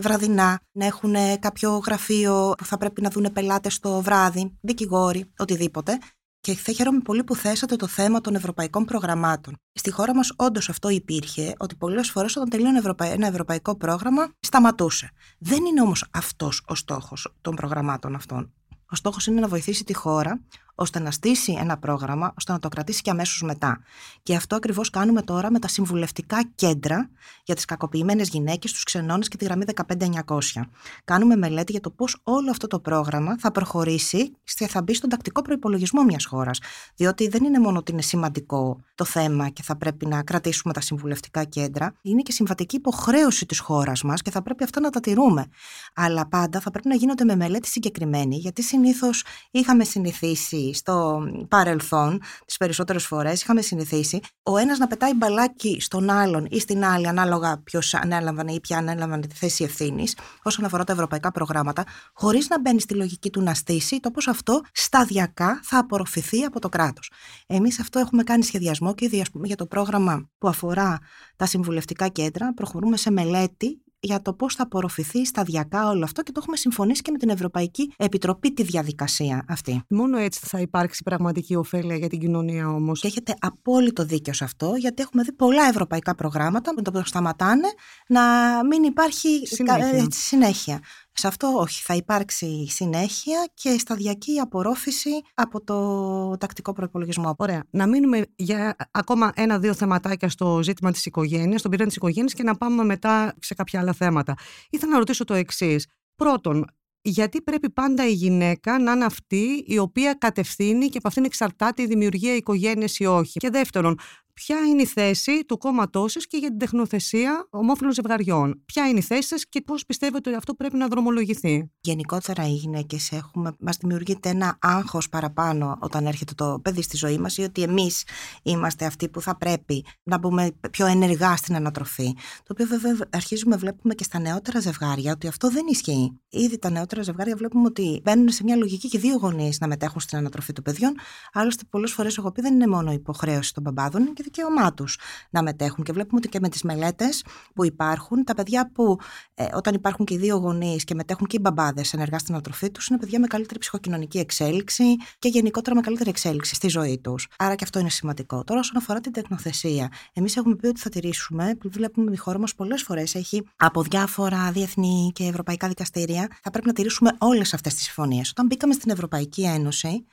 βραδινά, 0.00 0.60
να 0.72 0.86
έχουν 0.86 1.14
κάποιο 1.38 1.76
γραφείο 1.76 2.54
που 2.58 2.64
θα 2.64 2.76
πρέπει 2.76 3.00
να 3.00 3.10
δουν 3.10 3.32
πελάτες 3.32 3.78
το 3.78 4.00
βράδυ, 4.00 4.58
δικηγόροι, 4.60 5.32
οτιδήποτε. 5.38 5.98
Και 6.40 6.54
θα 6.54 6.72
χαίρομαι 6.72 7.00
πολύ 7.00 7.24
που 7.24 7.34
θέσατε 7.34 7.76
το 7.76 7.86
θέμα 7.86 8.20
των 8.20 8.34
ευρωπαϊκών 8.34 8.84
προγραμμάτων. 8.84 9.54
Στη 9.72 9.90
χώρα 9.90 10.14
μας, 10.14 10.32
όντως 10.36 10.68
αυτό 10.68 10.88
υπήρχε, 10.88 11.52
ότι 11.58 11.76
πολλές 11.76 12.10
φορές 12.10 12.36
όταν 12.36 12.48
τελείωνε 12.48 12.80
ένα 12.98 13.26
ευρωπαϊκό 13.26 13.76
πρόγραμμα, 13.76 14.28
σταματούσε. 14.40 15.10
Δεν 15.38 15.64
είναι 15.64 15.80
όμως 15.80 16.08
αυτός 16.10 16.62
ο 16.66 16.74
στόχος 16.74 17.34
των 17.40 17.54
προγραμμάτων 17.54 18.14
αυτών. 18.14 18.52
Ο 18.90 18.96
στόχος 18.96 19.26
είναι 19.26 19.40
να 19.40 19.48
βοηθήσει 19.48 19.84
τη 19.84 19.94
χώρα 19.94 20.40
ώστε 20.78 20.98
να 20.98 21.10
στήσει 21.10 21.56
ένα 21.60 21.76
πρόγραμμα, 21.76 22.34
ώστε 22.38 22.52
να 22.52 22.58
το 22.58 22.68
κρατήσει 22.68 23.02
και 23.02 23.10
αμέσως 23.10 23.42
μετά. 23.42 23.80
Και 24.22 24.34
αυτό 24.36 24.56
ακριβώς 24.56 24.90
κάνουμε 24.90 25.22
τώρα 25.22 25.50
με 25.50 25.58
τα 25.58 25.68
συμβουλευτικά 25.68 26.44
κέντρα 26.54 27.10
για 27.44 27.54
τις 27.54 27.64
κακοποιημένες 27.64 28.28
γυναίκες, 28.28 28.72
τους 28.72 28.82
ξενώνες 28.82 29.28
και 29.28 29.36
τη 29.36 29.44
γραμμή 29.44 29.64
15900. 29.64 30.68
Κάνουμε 31.04 31.36
μελέτη 31.36 31.72
για 31.72 31.80
το 31.80 31.90
πώς 31.90 32.20
όλο 32.22 32.50
αυτό 32.50 32.66
το 32.66 32.80
πρόγραμμα 32.80 33.38
θα 33.38 33.50
προχωρήσει 33.50 34.36
και 34.56 34.66
θα 34.66 34.82
μπει 34.82 34.94
στον 34.94 35.10
τακτικό 35.10 35.42
προπολογισμό 35.42 36.02
μιας 36.02 36.24
χώρας. 36.24 36.60
Διότι 36.96 37.28
δεν 37.28 37.44
είναι 37.44 37.58
μόνο 37.58 37.78
ότι 37.78 37.92
είναι 37.92 38.02
σημαντικό 38.02 38.80
το 38.94 39.04
θέμα 39.04 39.48
και 39.48 39.62
θα 39.62 39.76
πρέπει 39.76 40.06
να 40.06 40.22
κρατήσουμε 40.22 40.72
τα 40.72 40.80
συμβουλευτικά 40.80 41.44
κέντρα, 41.44 41.94
είναι 42.02 42.22
και 42.22 42.32
συμβατική 42.32 42.76
υποχρέωση 42.76 43.46
της 43.46 43.58
χώρας 43.58 44.02
μας 44.02 44.22
και 44.22 44.30
θα 44.30 44.42
πρέπει 44.42 44.64
αυτά 44.64 44.80
να 44.80 44.90
τα 44.90 45.00
τηρούμε. 45.00 45.46
Αλλά 45.94 46.26
πάντα 46.26 46.60
θα 46.60 46.70
πρέπει 46.70 46.88
να 46.88 46.94
γίνονται 46.94 47.24
με 47.24 47.36
μελέτη 47.36 47.68
συγκεκριμένη, 47.68 48.36
γιατί 48.36 48.62
συνήθως 48.62 49.24
είχαμε 49.50 49.84
συνηθίσει 49.84 50.65
στο 50.74 51.22
παρελθόν, 51.48 52.22
τις 52.46 52.56
περισσότερες 52.56 53.06
φορές, 53.06 53.42
είχαμε 53.42 53.60
συνηθίσει 53.60 54.20
ο 54.42 54.56
ένας 54.56 54.78
να 54.78 54.86
πετάει 54.86 55.14
μπαλάκι 55.14 55.80
στον 55.80 56.10
άλλον 56.10 56.46
ή 56.50 56.60
στην 56.60 56.84
άλλη, 56.84 57.08
ανάλογα 57.08 57.60
ποιος 57.64 57.94
ανέλαβαν 57.94 58.48
ή 58.48 58.60
ποια 58.60 58.78
ανέλαβαν 58.78 59.20
τη 59.20 59.34
θέση 59.34 59.64
ευθύνης, 59.64 60.16
όσον 60.42 60.64
αφορά 60.64 60.84
τα 60.84 60.92
ευρωπαϊκά 60.92 61.30
προγράμματα, 61.30 61.84
χωρίς 62.12 62.48
να 62.48 62.60
μπαίνει 62.60 62.80
στη 62.80 62.94
λογική 62.94 63.30
του 63.30 63.42
να 63.42 63.54
στήσει 63.54 64.00
το 64.00 64.10
πώς 64.10 64.28
αυτό 64.28 64.60
σταδιακά 64.72 65.60
θα 65.62 65.78
απορροφηθεί 65.78 66.44
από 66.44 66.60
το 66.60 66.68
κράτος. 66.68 67.10
Εμείς 67.46 67.80
αυτό 67.80 67.98
έχουμε 67.98 68.22
κάνει 68.22 68.42
σχεδιασμό 68.42 68.94
και 68.94 69.04
ήδη 69.04 69.24
για 69.42 69.56
το 69.56 69.66
πρόγραμμα 69.66 70.28
που 70.38 70.48
αφορά 70.48 70.98
τα 71.36 71.46
συμβουλευτικά 71.46 72.08
κέντρα, 72.08 72.54
προχωρούμε 72.54 72.96
σε 72.96 73.10
μελέτη 73.10 73.80
για 74.00 74.22
το 74.22 74.32
πώς 74.32 74.54
θα 74.54 74.62
απορροφηθεί 74.62 75.24
σταδιακά 75.24 75.88
όλο 75.88 76.04
αυτό 76.04 76.22
και 76.22 76.32
το 76.32 76.40
έχουμε 76.42 76.56
συμφωνήσει 76.56 77.02
και 77.02 77.10
με 77.10 77.18
την 77.18 77.28
Ευρωπαϊκή 77.28 77.92
Επιτροπή 77.96 78.52
τη 78.52 78.62
διαδικασία 78.62 79.44
αυτή. 79.48 79.82
Μόνο 79.88 80.18
έτσι 80.18 80.40
θα 80.42 80.60
υπάρξει 80.60 81.02
πραγματική 81.02 81.56
ωφέλεια 81.56 81.96
για 81.96 82.08
την 82.08 82.18
κοινωνία 82.18 82.68
όμως. 82.68 83.00
Και 83.00 83.06
έχετε 83.06 83.34
απόλυτο 83.38 84.04
δίκιο 84.04 84.32
σε 84.32 84.44
αυτό, 84.44 84.74
γιατί 84.76 85.02
έχουμε 85.02 85.22
δει 85.22 85.32
πολλά 85.32 85.68
ευρωπαϊκά 85.68 86.14
προγράμματα 86.14 86.74
που 86.74 86.82
το 86.82 87.02
σταματάνε 87.04 87.68
να 88.08 88.22
μην 88.64 88.82
υπάρχει 88.82 89.46
συνέχεια. 89.46 90.06
συνέχεια. 90.10 90.80
Σε 91.18 91.26
αυτό 91.26 91.54
όχι, 91.58 91.82
θα 91.82 91.94
υπάρξει 91.94 92.66
συνέχεια 92.68 93.48
και 93.54 93.78
σταδιακή 93.78 94.38
απορρόφηση 94.38 95.10
από 95.34 95.64
το 95.64 96.36
τακτικό 96.36 96.72
προπολογισμό. 96.72 97.34
Ωραία. 97.38 97.64
Να 97.70 97.86
μείνουμε 97.86 98.26
για 98.36 98.76
ακόμα 98.90 99.32
ένα-δύο 99.34 99.74
θεματάκια 99.74 100.28
στο 100.28 100.60
ζήτημα 100.62 100.92
της 100.92 101.06
οικογένειας, 101.06 101.58
στον 101.58 101.70
πυρήνα 101.70 101.88
της 101.88 101.96
οικογένειας 101.96 102.34
και 102.34 102.42
να 102.42 102.56
πάμε 102.56 102.84
μετά 102.84 103.34
σε 103.40 103.54
κάποια 103.54 103.80
άλλα 103.80 103.92
θέματα. 103.92 104.34
Ήθελα 104.70 104.92
να 104.92 104.98
ρωτήσω 104.98 105.24
το 105.24 105.34
εξής. 105.34 105.86
Πρώτον, 106.16 106.64
γιατί 107.00 107.42
πρέπει 107.42 107.70
πάντα 107.70 108.06
η 108.08 108.12
γυναίκα 108.12 108.78
να 108.78 108.92
είναι 108.92 109.04
αυτή 109.04 109.64
η 109.66 109.78
οποία 109.78 110.14
κατευθύνει 110.14 110.88
και 110.88 110.98
από 110.98 111.08
αυτήν 111.08 111.24
εξαρτάται 111.24 111.82
η 111.82 111.86
δημιουργία 111.86 112.34
οικογένειας 112.34 112.98
ή 112.98 113.04
όχι; 113.04 113.38
Και 113.38 113.50
δεύτερον, 113.50 113.98
ποια 114.40 114.58
είναι 114.58 114.82
η 114.82 114.86
θέση 114.86 115.44
του 115.44 115.58
κόμματός 115.58 116.12
σας 116.12 116.26
και 116.26 116.36
για 116.36 116.48
την 116.48 116.58
τεχνοθεσία 116.58 117.46
ομόφυλων 117.50 117.92
ζευγαριών. 117.92 118.62
Ποια 118.64 118.88
είναι 118.88 118.98
η 118.98 119.02
θέση 119.02 119.28
σας 119.28 119.48
και 119.48 119.60
πώς 119.60 119.86
πιστεύετε 119.86 120.28
ότι 120.28 120.38
αυτό 120.38 120.54
πρέπει 120.54 120.76
να 120.76 120.86
δρομολογηθεί; 120.88 121.70
Γενικότερα 121.80 122.46
οι 122.46 122.52
γυναίκες 122.52 123.12
μας 123.58 123.76
δημιουργείται 123.76 124.28
ένα 124.28 124.58
άγχος 124.60 125.08
παραπάνω 125.08 125.76
όταν 125.80 126.06
έρχεται 126.06 126.34
το 126.34 126.60
παιδί 126.62 126.82
στη 126.82 126.96
ζωή 126.96 127.18
μας 127.18 127.36
ή 127.36 127.42
ότι 127.42 127.62
εμείς 127.62 128.04
είμαστε 128.42 128.84
αυτοί 128.84 129.08
που 129.08 129.20
θα 129.20 129.36
πρέπει 129.36 129.84
να 130.02 130.18
μπούμε 130.18 130.50
πιο 130.70 130.86
ενεργά 130.86 131.36
στην 131.36 131.54
ανατροφή. 131.54 132.14
Το 132.14 132.52
οποίο 132.52 132.66
βέβαια 132.66 132.96
αρχίζουμε 133.12 133.56
βλέπουμε 133.56 133.94
και 133.94 134.04
στα 134.04 134.18
νεότερα 134.18 134.60
ζευγάρια 134.60 135.12
ότι 135.12 135.26
αυτό 135.26 135.50
δεν 135.50 135.66
ισχύει. 135.68 136.20
Ήδη 136.28 136.58
τα 136.58 136.70
νεότερα 136.70 137.02
ζευγάρια 137.02 137.36
βλέπουμε 137.36 137.66
ότι 137.66 138.00
μπαίνουν 138.04 138.28
σε 138.28 138.42
μια 138.44 138.56
λογική 138.56 138.88
και 138.88 138.98
δύο 138.98 139.16
γονείς 139.16 139.60
να 139.60 139.66
μετέχουν 139.66 140.00
στην 140.00 140.18
ανατροφή 140.18 140.52
των 140.52 140.64
παιδιών. 140.64 140.94
Άλλωστε, 141.32 141.62
πολλές 141.70 141.92
φορές 141.92 142.18
έχω 142.18 142.32
πει 142.32 142.40
δεν 142.40 142.54
είναι 142.54 142.66
μόνο 142.66 142.92
υποχρέωση 142.92 143.54
των 143.54 143.62
μπαμπάδων, 143.62 144.02
είναι 144.02 144.12
και 144.14 144.22
δικαίωμά 144.26 144.74
τους 144.74 144.98
να 145.30 145.42
μετέχουν. 145.42 145.84
Και 145.84 145.92
βλέπουμε 145.92 146.18
ότι 146.18 146.28
και 146.28 146.40
με 146.40 146.48
τις 146.48 146.62
μελέτες 146.62 147.24
που 147.54 147.64
υπάρχουν, 147.64 148.24
τα 148.24 148.34
παιδιά 148.34 148.70
που 148.72 148.98
ε, 149.34 149.46
όταν 149.54 149.74
υπάρχουν 149.74 150.04
και 150.04 150.14
οι 150.14 150.18
δύο 150.18 150.36
γονείς 150.36 150.84
και 150.84 150.94
μετέχουν 150.94 151.26
και 151.26 151.36
οι 151.36 151.40
μπαμπάδες 151.42 151.92
ενεργά 151.92 152.18
στην 152.18 152.34
ανατροφή 152.34 152.70
τους, 152.70 152.88
είναι 152.88 152.98
παιδιά 152.98 153.20
με 153.20 153.26
καλύτερη 153.26 153.58
ψυχοκοινωνική 153.58 154.18
εξέλιξη 154.18 154.84
και 155.18 155.28
γενικότερα 155.28 155.76
με 155.76 155.82
καλύτερη 155.82 156.10
εξέλιξη 156.10 156.54
στη 156.54 156.68
ζωή 156.68 156.98
τους. 156.98 157.28
Άρα 157.38 157.54
και 157.54 157.64
αυτό 157.64 157.78
είναι 157.78 157.90
σημαντικό. 157.90 158.44
Τώρα, 158.44 158.60
όσον 158.60 158.76
αφορά 158.76 159.00
την 159.00 159.12
τεκνοθεσία, 159.12 159.92
εμείς 160.12 160.36
έχουμε 160.36 160.56
πει 160.56 160.66
ότι 160.66 160.80
θα 160.80 160.88
τηρήσουμε, 160.88 161.54
που 161.60 161.68
βλέπουμε 161.72 162.12
η 162.12 162.16
χώρα 162.16 162.38
μας 162.38 162.54
πολλές 162.54 162.82
φορές 162.82 163.14
έχει 163.14 163.48
από 163.56 163.82
διάφορα 163.82 164.50
διεθνή 164.52 165.10
και 165.14 165.24
ευρωπαϊκά 165.24 165.68
δικαστήρια, 165.68 166.28
θα 166.42 166.50
πρέπει 166.50 166.66
να 166.66 166.72
τηρήσουμε 166.72 167.10
όλες 167.18 167.54
αυτές 167.54 167.74
τις 167.74 167.82
συμφωνίες. 167.82 168.30
Όταν 168.30 168.46
μπήκαμε 168.46 168.72
στην 168.72 168.90
Ευρωπαϊκή 168.90 169.42
Ένωση, 169.42 170.06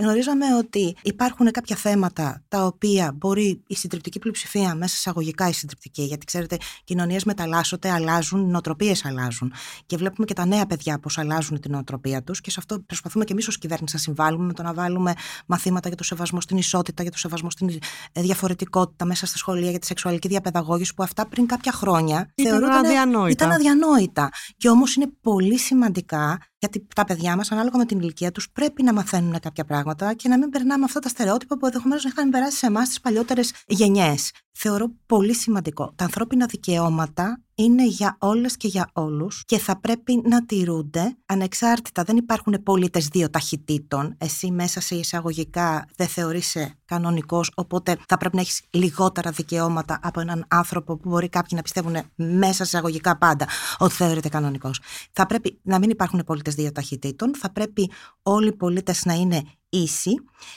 γνωρίζαμε 0.00 0.56
ότι 0.58 0.96
υπάρχουν 1.02 1.50
κάποια 1.50 1.76
θέματα 1.76 2.42
τα 2.48 2.64
οποία 2.64 3.12
μπορεί 3.16 3.62
η 3.66 3.74
συντριπτική 3.76 4.18
πλειοψηφία, 4.18 4.74
μέσα 4.74 4.96
σε 4.96 5.08
αγωγικά 5.08 5.48
η 5.48 5.52
συντριπτική, 5.52 6.02
γιατί 6.02 6.26
ξέρετε, 6.26 6.56
κοινωνίες 6.84 7.24
μεταλλάσσονται, 7.24 7.90
αλλάζουν, 7.90 8.50
νοοτροπίες 8.50 9.04
αλλάζουν. 9.04 9.52
Και 9.86 9.96
βλέπουμε 9.96 10.26
και 10.26 10.34
τα 10.34 10.46
νέα 10.46 10.66
παιδιά 10.66 10.98
πώς 10.98 11.18
αλλάζουν 11.18 11.60
την 11.60 11.70
νοοτροπία 11.70 12.22
τους 12.22 12.40
και 12.40 12.50
σε 12.50 12.56
αυτό 12.58 12.80
προσπαθούμε 12.80 13.24
και 13.24 13.32
εμείς 13.32 13.48
ως 13.48 13.58
κυβέρνηση 13.58 13.94
να 13.94 14.00
συμβάλλουμε 14.00 14.44
με 14.44 14.52
το 14.52 14.62
να 14.62 14.74
βάλουμε 14.74 15.14
μαθήματα 15.46 15.88
για 15.88 15.96
το 15.96 16.04
σεβασμό 16.04 16.40
στην 16.40 16.56
ισότητα, 16.56 17.02
για 17.02 17.10
το 17.10 17.18
σεβασμό 17.18 17.50
στην 17.50 17.78
ε, 18.12 18.20
διαφορετικότητα 18.20 19.04
μέσα 19.04 19.26
στα 19.26 19.36
σχολεία, 19.36 19.70
για 19.70 19.78
τη 19.78 19.86
σεξουαλική 19.86 20.28
διαπαιδαγώγηση, 20.28 20.94
που 20.94 21.02
αυτά 21.02 21.26
πριν 21.26 21.46
κάποια 21.46 21.72
χρόνια 21.72 22.32
ήταν 22.34 22.64
αδιανόητα. 22.64 23.30
Ήταν 23.30 23.52
αδιανόητα. 23.52 24.30
Και 24.56 24.68
όμως 24.68 24.94
είναι 24.94 25.06
πολύ 25.20 25.58
σημαντικά 25.58 26.38
γιατί 26.60 26.86
τα 26.94 27.04
παιδιά 27.04 27.36
μας, 27.36 27.52
ανάλογα 27.52 27.78
με 27.78 27.84
την 27.84 28.00
ηλικία 28.00 28.32
τους, 28.32 28.50
πρέπει 28.50 28.82
να 28.82 28.92
μαθαίνουν 28.92 29.40
κάποια 29.40 29.64
πράγματα 29.64 30.14
και 30.14 30.28
να 30.28 30.38
μην 30.38 30.50
περνάμε 30.50 30.84
αυτά 30.84 31.00
τα 31.00 31.08
στερεότυπα 31.08 31.58
που 31.58 31.66
ενδεχομένως 31.66 32.04
να 32.04 32.10
είχαν 32.12 32.30
περάσει 32.30 32.56
σε 32.56 32.66
εμάς 32.66 32.88
τις 32.88 33.00
παλιότερες 33.00 33.52
γενιές. 33.66 34.30
Θεωρώ 34.52 34.92
πολύ 35.06 35.34
σημαντικό. 35.34 35.92
Τα 35.96 36.04
ανθρώπινα 36.04 36.46
δικαιώματα 36.46 37.42
είναι 37.54 37.86
για 37.86 38.16
όλες 38.18 38.56
και 38.56 38.68
για 38.68 38.90
όλους 38.92 39.44
και 39.44 39.58
θα 39.58 39.80
πρέπει 39.80 40.22
να 40.24 40.44
τηρούνται 40.46 41.16
ανεξάρτητα. 41.26 42.02
Δεν 42.02 42.16
υπάρχουν 42.16 42.62
πολίτες 42.62 43.06
δύο 43.06 43.30
ταχυτήτων. 43.30 44.14
Εσύ 44.18 44.50
μέσα 44.50 44.80
σε 44.80 44.94
εισαγωγικά 44.94 45.86
δεν 45.96 46.06
θεωρείσαι 46.06 46.78
κανονικός, 46.84 47.52
οπότε 47.54 47.96
θα 48.08 48.16
πρέπει 48.16 48.34
να 48.34 48.40
έχεις 48.40 48.62
λιγότερα 48.70 49.30
δικαιώματα 49.30 49.98
από 50.02 50.20
έναν 50.20 50.44
άνθρωπο 50.48 50.96
που 50.96 51.08
μπορεί 51.08 51.28
κάποιοι 51.28 51.52
να 51.54 51.62
πιστεύουν 51.62 51.96
μέσα 52.14 52.52
σε 52.52 52.62
εισαγωγικά 52.62 53.18
πάντα 53.18 53.46
ότι 53.78 53.94
θεωρείται 53.94 54.28
κανονικός. 54.28 54.80
Θα 55.12 55.26
πρέπει 55.26 55.60
να 55.62 55.78
μην 55.78 55.90
υπάρχουν 55.90 56.22
πολίτες 56.26 56.54
δύο 56.54 56.72
ταχυτήτων, 56.72 57.34
θα 57.36 57.52
πρέπει 57.52 57.90
όλοι 58.22 58.48
οι 58.48 58.56
πολίτες 58.56 59.04
να 59.04 59.14
είναι 59.14 59.42
ίσοι 59.70 60.14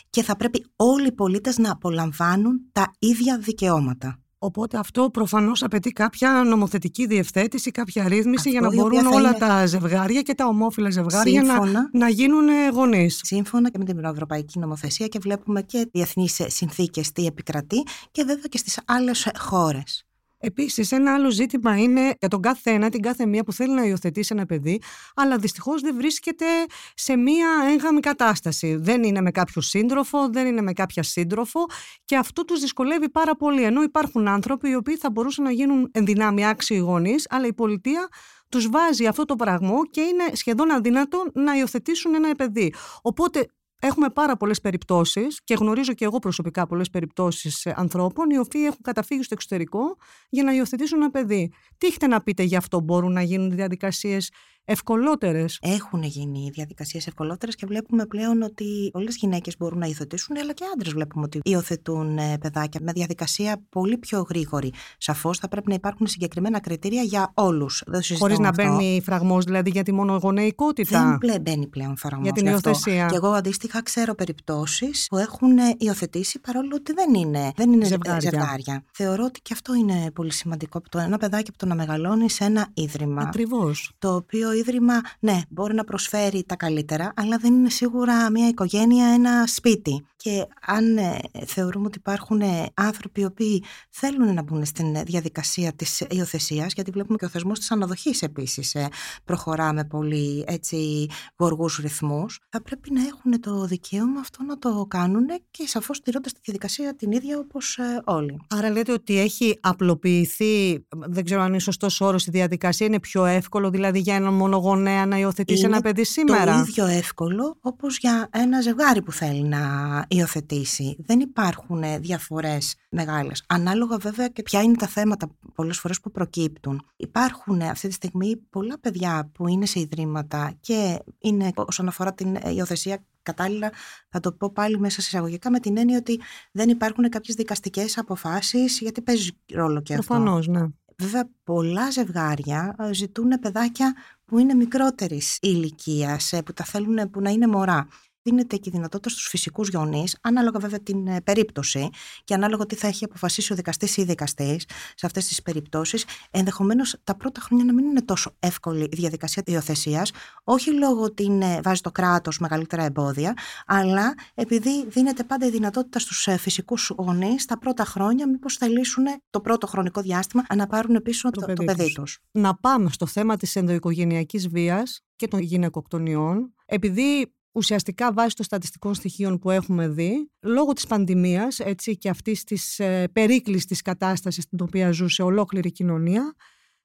και 0.10 0.24
θα 0.24 0.36
πρέπει 0.36 0.66
όλοι 0.76 1.08
οι 1.08 1.12
πολίτες 1.12 1.58
να 1.58 1.72
απολαμβάνουν 1.72 2.62
τα 2.72 2.94
ίδια 3.00 3.38
δικαιώματα. 3.38 4.18
Οπότε 4.38 4.78
αυτό 4.78 5.10
προφανώς 5.10 5.64
απαιτεί 5.64 5.92
κάποια 5.92 6.44
νομοθετική 6.46 7.06
διευθέτηση, 7.06 7.72
κάποια 7.72 8.08
ρύθμιση 8.08 8.50
για 8.50 8.62
να 8.62 8.74
μπορούν 8.74 9.06
όλα 9.06 9.34
τα 9.34 9.66
ζευγάρια 9.66 10.22
και 10.22 10.34
τα 10.34 10.46
ομόφυλα 10.46 10.90
ζευγάρια 10.90 11.42
να, 11.42 11.60
να 11.92 12.10
γίνουν 12.10 12.48
γονείς. 12.74 13.20
Σύμφωνα 13.24 13.70
και 13.70 13.78
με 13.78 13.86
την 13.86 14.04
Ευρωπαϊκή 14.04 14.60
Νομοθεσία 14.60 15.08
και 15.08 15.20
βλέπουμε 15.20 15.62
και 15.62 15.90
διεθνείς 15.92 16.42
συνθήκες 16.48 17.12
τι 17.12 17.26
επικρατεί 17.26 17.84
και 18.12 18.24
βέβαια 18.24 18.48
και 18.50 18.58
στις 18.58 18.80
άλλες 18.86 19.32
χώρες. 19.38 20.06
Επίσης, 20.46 20.92
ένα 20.92 21.14
άλλο 21.14 21.32
ζήτημα 21.32 21.78
είναι 21.78 22.16
για 22.20 22.28
τον 22.28 22.42
κάθε 22.42 22.72
ένα, 22.72 22.90
την 22.90 23.02
κάθε 23.02 23.26
μία 23.26 23.44
που 23.44 23.54
θέλει 23.54 23.74
να 23.74 23.86
υιοθετήσει 23.86 24.34
ένα 24.36 24.46
παιδί, 24.46 24.82
αλλά 25.16 25.38
δυστυχώς 25.38 25.82
δεν 25.82 25.96
βρίσκεται 25.96 26.46
σε 26.94 27.16
μία 27.16 27.48
έγγαμη 27.72 28.00
κατάσταση. 28.00 28.76
Δεν 28.76 29.04
είναι 29.04 29.22
με 29.22 29.32
κάποιο 29.32 29.62
σύντροφο, 29.62 30.30
δεν 30.30 30.48
είναι 30.48 30.62
με 30.62 30.74
κάποια 30.74 31.04
σύντροφο 31.04 31.66
και 32.06 32.16
αυτό 32.18 32.46
τους 32.46 32.60
δυσκολεύει 32.60 33.10
πάρα 33.10 33.36
πολύ. 33.36 33.64
Ενώ 33.64 33.82
υπάρχουν 33.82 34.28
άνθρωποι 34.28 34.70
οι 34.70 34.76
οποίοι 34.76 34.96
θα 34.96 35.12
μπορούσαν 35.12 35.44
να 35.44 35.52
γίνουν 35.52 35.90
ενδυνάμει 35.92 36.48
άξιοι 36.48 36.82
γονείς, 36.84 37.28
αλλά 37.30 37.48
η 37.48 37.54
πολιτεία 37.54 38.08
τους 38.50 38.70
βάζει 38.70 39.06
αυτό 39.06 39.26
το 39.26 39.36
πράγμα 39.36 39.74
και 39.92 40.02
είναι 40.02 40.24
σχεδόν 40.34 40.72
αδύνατο 40.72 41.24
να 41.34 41.58
υιοθετήσουν 41.58 42.16
ένα 42.16 42.36
παιδί. 42.36 42.74
Οπότε 43.02 43.48
Έχουμε 43.86 44.10
πάρα 44.10 44.38
πολλές 44.38 44.62
περιπτώσεις 44.62 45.42
και 45.44 45.54
γνωρίζω 45.54 45.94
και 45.94 46.06
εγώ 46.06 46.20
προσωπικά 46.20 46.68
πολλές 46.68 46.90
περιπτώσεις 46.90 47.66
ανθρώπων 47.66 48.30
οι 48.30 48.38
οποίοι 48.38 48.62
έχουν 48.66 48.82
καταφύγει 48.82 49.24
στο 49.24 49.34
εξωτερικό 49.34 49.98
για 50.30 50.44
να 50.44 50.54
υιοθετήσουν 50.54 51.02
ένα 51.02 51.12
παιδί. 51.12 51.52
Τι 51.78 51.88
έχετε 51.88 52.08
να 52.08 52.22
πείτε 52.22 52.44
γι' 52.44 52.56
αυτό, 52.56 52.80
μπορούν 52.80 53.12
να 53.12 53.22
γίνουν 53.22 53.52
διαδικασίες 53.52 54.32
ευκολότερες. 54.66 55.58
Έχουν 55.62 56.04
γίνει 56.04 56.50
διαδικασίες 56.54 57.08
ευκολότερες 57.08 57.56
και 57.56 57.66
βλέπουμε 57.66 58.06
πλέον 58.06 58.42
ότι 58.42 58.90
πολλέ 58.92 59.12
γυναίκες 59.12 59.58
μπορούν 59.58 59.80
να 59.80 59.86
υιοθετήσουν, 59.86 60.38
αλλά 60.38 60.54
και 60.54 60.64
άντρες 60.74 60.94
βλέπουμε 60.94 61.26
ότι 61.26 61.40
υιοθετούν 61.44 62.18
ε, 62.18 62.38
παιδάκια 62.38 62.80
με 62.84 62.92
διαδικασία 62.92 63.62
πολύ 63.70 63.98
πιο 63.98 64.26
γρήγορη. 64.30 64.74
Σαφώς 64.98 65.38
θα 65.38 65.48
πρέπει 65.48 65.70
να 65.70 65.74
υπάρχουν 65.74 66.08
συγκεκριμένα 66.08 66.60
κριτήρια 66.60 67.02
για 67.02 67.32
όλους. 67.34 67.84
Χωρίς 68.18 68.40
να 68.40 68.52
μπαίνει 68.52 69.02
φραγμός 69.04 69.46
δηλαδή 69.46 69.70
για 69.70 69.84
τη 69.84 69.92
μονογονεϊκότητα. 69.92 71.18
Δεν 71.22 71.42
μπαίνει 71.42 71.68
πλέον 71.68 71.98
φραγμός. 71.98 72.24
Για 72.24 72.34
την 72.34 72.46
υιοθεσία. 72.46 73.06
Και 73.06 73.16
εγώ 73.16 73.28
αντίστοιχα 73.28 73.82
ξέρω 73.84 74.16
περιπτώσεις 74.16 75.08
που 75.10 75.18
έχουν 75.18 75.58
ε, 75.58 75.76
υιοθετήσει 75.78 76.40
παρόλο 76.40 76.72
ότι 76.76 76.94
δεν 76.94 77.14
είναι, 77.14 77.52
δεν 77.56 77.72
είναι 77.72 77.86
ζευγάρια. 77.86 78.30
ζευγάρια. 78.30 78.84
Θεωρώ 78.92 79.24
ότι 79.24 79.42
και 79.42 79.54
αυτό 79.54 79.74
είναι 79.74 80.12
πολύ 80.14 80.32
σημαντικό. 80.32 80.82
Το 80.90 81.00
ένα 81.00 81.18
παιδάκι 81.18 81.50
από 81.50 81.58
το 81.58 81.66
να 81.66 81.76
μεγαλώνει 81.76 82.30
σε 82.30 82.44
ένα 82.44 82.68
ίδρυμα. 82.74 83.22
Ακριβώς. 83.22 83.92
Το 84.00 84.16
οποίο 84.16 84.53
ίδρυμα, 84.54 85.02
ναι, 85.20 85.42
μπορεί 85.50 85.74
να 85.74 85.84
προσφέρει 85.84 86.44
τα 86.44 86.56
καλύτερα, 86.56 87.14
αλλά 87.16 87.38
δεν 87.38 87.54
είναι 87.54 87.70
σίγουρα 87.70 88.32
μια 88.32 88.48
οικογένεια, 88.48 89.08
ένα 89.08 89.48
σπίτι. 89.48 90.06
Και 90.16 90.48
αν 90.66 90.98
ε, 90.98 91.20
θεωρούμε 91.46 91.86
ότι 91.86 91.98
υπάρχουν 91.98 92.42
ε, 92.42 92.66
άνθρωποι 92.74 93.22
οι 93.22 93.26
οποίοι 93.26 93.64
θέλουν 93.90 94.34
να 94.34 94.42
μπουν 94.42 94.66
στην 94.66 95.04
διαδικασία 95.06 95.74
της 95.74 96.00
υιοθεσίας, 96.10 96.74
γιατί 96.74 96.92
βλέπουμε 96.92 97.18
και 97.18 97.26
ο 97.26 97.28
θεσμός 97.28 97.60
της 97.60 97.72
αναδοχής 97.72 98.22
επίσης 98.22 98.76
ε, 98.76 98.88
προχωρά 99.26 99.74
με 99.74 99.84
πολύ 99.84 100.44
έτσι 100.48 101.08
γοργούς 101.38 101.78
ρυθμούς, 101.78 102.40
θα 102.50 102.62
πρέπει 102.62 102.92
να 102.92 103.02
έχουν 103.02 103.40
το 103.40 103.66
δικαίωμα 103.66 104.20
αυτό 104.20 104.44
να 104.44 104.58
το 104.58 104.86
κάνουν 104.88 105.26
και 105.52 105.68
σαφώς 105.68 106.02
τηρώντας 106.02 106.34
τη 106.34 106.40
διαδικασία 106.44 106.96
την 106.96 107.12
ίδια 107.12 107.38
όπως 107.38 107.80
όλοι. 108.04 108.42
Άρα 108.50 108.70
λέτε 108.70 108.92
ότι 108.92 109.20
έχει 109.20 109.58
απλοποιηθεί, 109.62 110.86
δεν 110.90 111.26
ξέρω 111.26 111.42
αν 111.42 111.48
είναι 111.48 111.60
σωστός 111.60 112.02
όρος, 112.02 112.26
η 112.26 112.32
διαδικασία 112.32 112.88
είναι 112.88 113.00
πιο 113.00 113.26
εύκολο, 113.26 113.70
δηλαδή 113.70 114.00
για 114.00 114.16
έναν 114.16 114.34
μονογονέα 114.44 115.06
να 115.06 115.18
υιοθετήσει 115.18 115.66
ένα 115.66 115.82
παιδί 115.82 116.04
σήμερα. 116.04 116.54
το 116.54 116.60
ίδιο 116.60 116.86
εύκολο 116.86 117.58
όπως 117.62 117.98
για 117.98 118.30
ένα 118.32 118.62
ζευγάρι 118.62 119.02
που 119.02 119.12
θέλει 119.12 119.44
να 119.44 119.60
υιοθετήσει. 120.08 120.96
Δεν 121.00 121.20
υπάρχουν 121.20 121.84
διαφορές 122.00 122.76
μεγάλες. 122.90 123.44
Ανάλογα 123.48 123.98
βέβαια 123.98 124.28
και 124.28 124.42
ποια 124.42 124.62
είναι 124.62 124.76
τα 124.76 124.88
θέματα 124.88 125.28
πολλές 125.56 125.80
φορές 125.80 126.00
που 126.00 126.12
προκύπτουν. 126.12 126.86
Υπάρχουν 126.96 127.62
αυτή 127.62 127.88
τη 127.88 127.94
στιγμή 127.94 128.36
πολλά 128.50 128.80
παιδιά 128.80 129.30
που 129.34 129.48
είναι 129.48 129.66
σε 129.66 129.80
ιδρύματα 129.80 130.54
και 130.60 131.00
είναι 131.20 131.52
όσον 131.56 131.88
αφορά 131.88 132.14
την 132.14 132.38
υιοθεσία 132.56 133.04
κατάλληλα, 133.24 133.72
θα 134.10 134.20
το 134.20 134.32
πω 134.32 134.52
πάλι 134.52 134.80
μέσα 134.80 135.02
σε 135.02 135.08
εισαγωγικά, 135.12 135.52
με 135.52 135.60
την 135.60 135.78
έννοια 135.78 135.98
ότι 135.98 136.20
δεν 136.52 136.70
υπάρχουν 136.70 137.10
κάποιες 137.10 137.36
δικαστικές 137.36 137.98
αποφάσεις, 137.98 138.80
γιατί 138.80 139.02
παίζει 139.02 139.32
ρόλο 139.54 139.82
και 139.82 139.94
αυτό. 139.94 140.06
Προφανώς, 140.06 140.48
ναι. 140.48 140.68
Βέβαια, 140.98 141.30
πολλά 141.44 141.92
ζευγάρια 141.92 142.76
ε, 142.80 142.94
ζητούν 142.94 143.40
παιδάκια 143.40 143.94
που 144.34 144.40
είναι 144.40 144.54
μικρότερης 144.54 145.38
ηλικίας, 145.42 146.32
ε, 146.32 146.42
που 146.42 146.54
τα 146.54 146.64
θέλουν 146.64 147.10
που 147.10 147.22
να 147.22 147.30
είναι 147.30 147.48
μωρά 147.48 147.88
δίνεται 148.24 148.58
και 148.58 148.70
η 148.70 148.72
δυνατότητα 148.72 149.10
στους 149.10 149.28
φυσικούς 149.28 149.70
γονείς, 149.70 150.18
ανάλογα 150.22 150.60
βέβαια 150.60 150.80
την 150.80 151.08
ε, 151.08 151.22
περίπτωση 151.22 151.90
και 152.24 152.34
ανάλογα 152.34 152.66
τι 152.66 152.76
θα 152.76 152.88
έχει 152.88 153.04
αποφασίσει 153.04 153.54
ο 153.54 153.56
δικαστής 153.56 153.98
ή 153.98 154.02
η 154.02 154.06
δικαστής 154.06 154.66
σε 154.96 155.06
αυτές 155.06 155.28
τις 155.28 155.42
περιπτώσεις, 155.42 156.06
ενδεχομένως 156.32 156.96
τα 157.04 157.16
πρώτα 157.16 157.42
χρόνια 157.42 157.66
να 157.66 157.74
μην 157.74 157.86
είναι 157.86 158.02
τόσο 158.02 158.36
εύκολη 158.40 158.84
η 158.84 158.96
διαδικασία 158.96 159.44
υιοθεσίας, 159.46 160.12
όχι 160.44 160.72
λόγω 160.72 161.02
ότι 161.02 161.24
είναι, 161.24 161.60
βάζει 161.64 161.82
το 161.82 161.92
κράτος 161.92 162.40
μεγαλύτερα 162.40 162.84
εμπόδια, 162.84 163.34
αλλά 163.66 164.14
επειδή 164.34 164.88
δίνεται 164.88 165.24
πάντα 165.24 165.46
η 165.46 165.50
δυνατότητα 165.50 166.00
στους 166.00 166.28
ε, 166.28 166.38
φυσικούς 166.38 166.94
γονείς 166.98 167.46
τα 167.46 167.58
πρώτα 167.58 167.86
χρόνια, 167.86 168.30
μήπως 168.30 168.58
θελήσουν 168.58 169.06
το 169.30 169.42
πρώτο 169.42 169.68
χρονικό 169.68 170.02
διάστημα 170.02 170.44
να 170.56 170.68
πάρουν 170.68 171.02
πίσω 171.02 171.30
το, 171.30 171.46
το, 171.46 171.54
το 171.54 171.64
παιδί 171.64 171.94
τους. 171.94 172.20
Να 172.32 172.56
πάμε 172.56 172.90
στο 172.90 173.06
θέμα 173.06 173.38
της 173.38 173.56
ενδοοικογενειακής 173.56 174.48
βίας 174.48 175.02
και 175.16 175.28
των 175.28 175.40
γυναικοκτονιών. 175.40 176.54
Επειδή 176.66 177.34
ουσιαστικά 177.54 178.14
βάσει 178.14 178.36
των 178.36 178.46
στατιστικών 178.46 178.94
στοιχείων 178.94 179.40
που 179.40 179.50
έχουμε 179.50 179.88
δει, 179.88 180.32
λόγω 180.42 180.74
της 180.74 180.88
πανδημίας 180.88 181.60
έτσι, 181.60 181.98
και 181.98 182.10
αυτής 182.10 182.44
της 182.44 182.80
ε, 182.80 183.08
περίκλειστης 183.14 183.82
κατάστασης 183.82 184.44
στην 184.44 184.60
οποία 184.62 184.92
ζούσε 184.92 185.24
ολόκληρη 185.24 185.68
η 185.68 185.72
κοινωνία, 185.72 186.36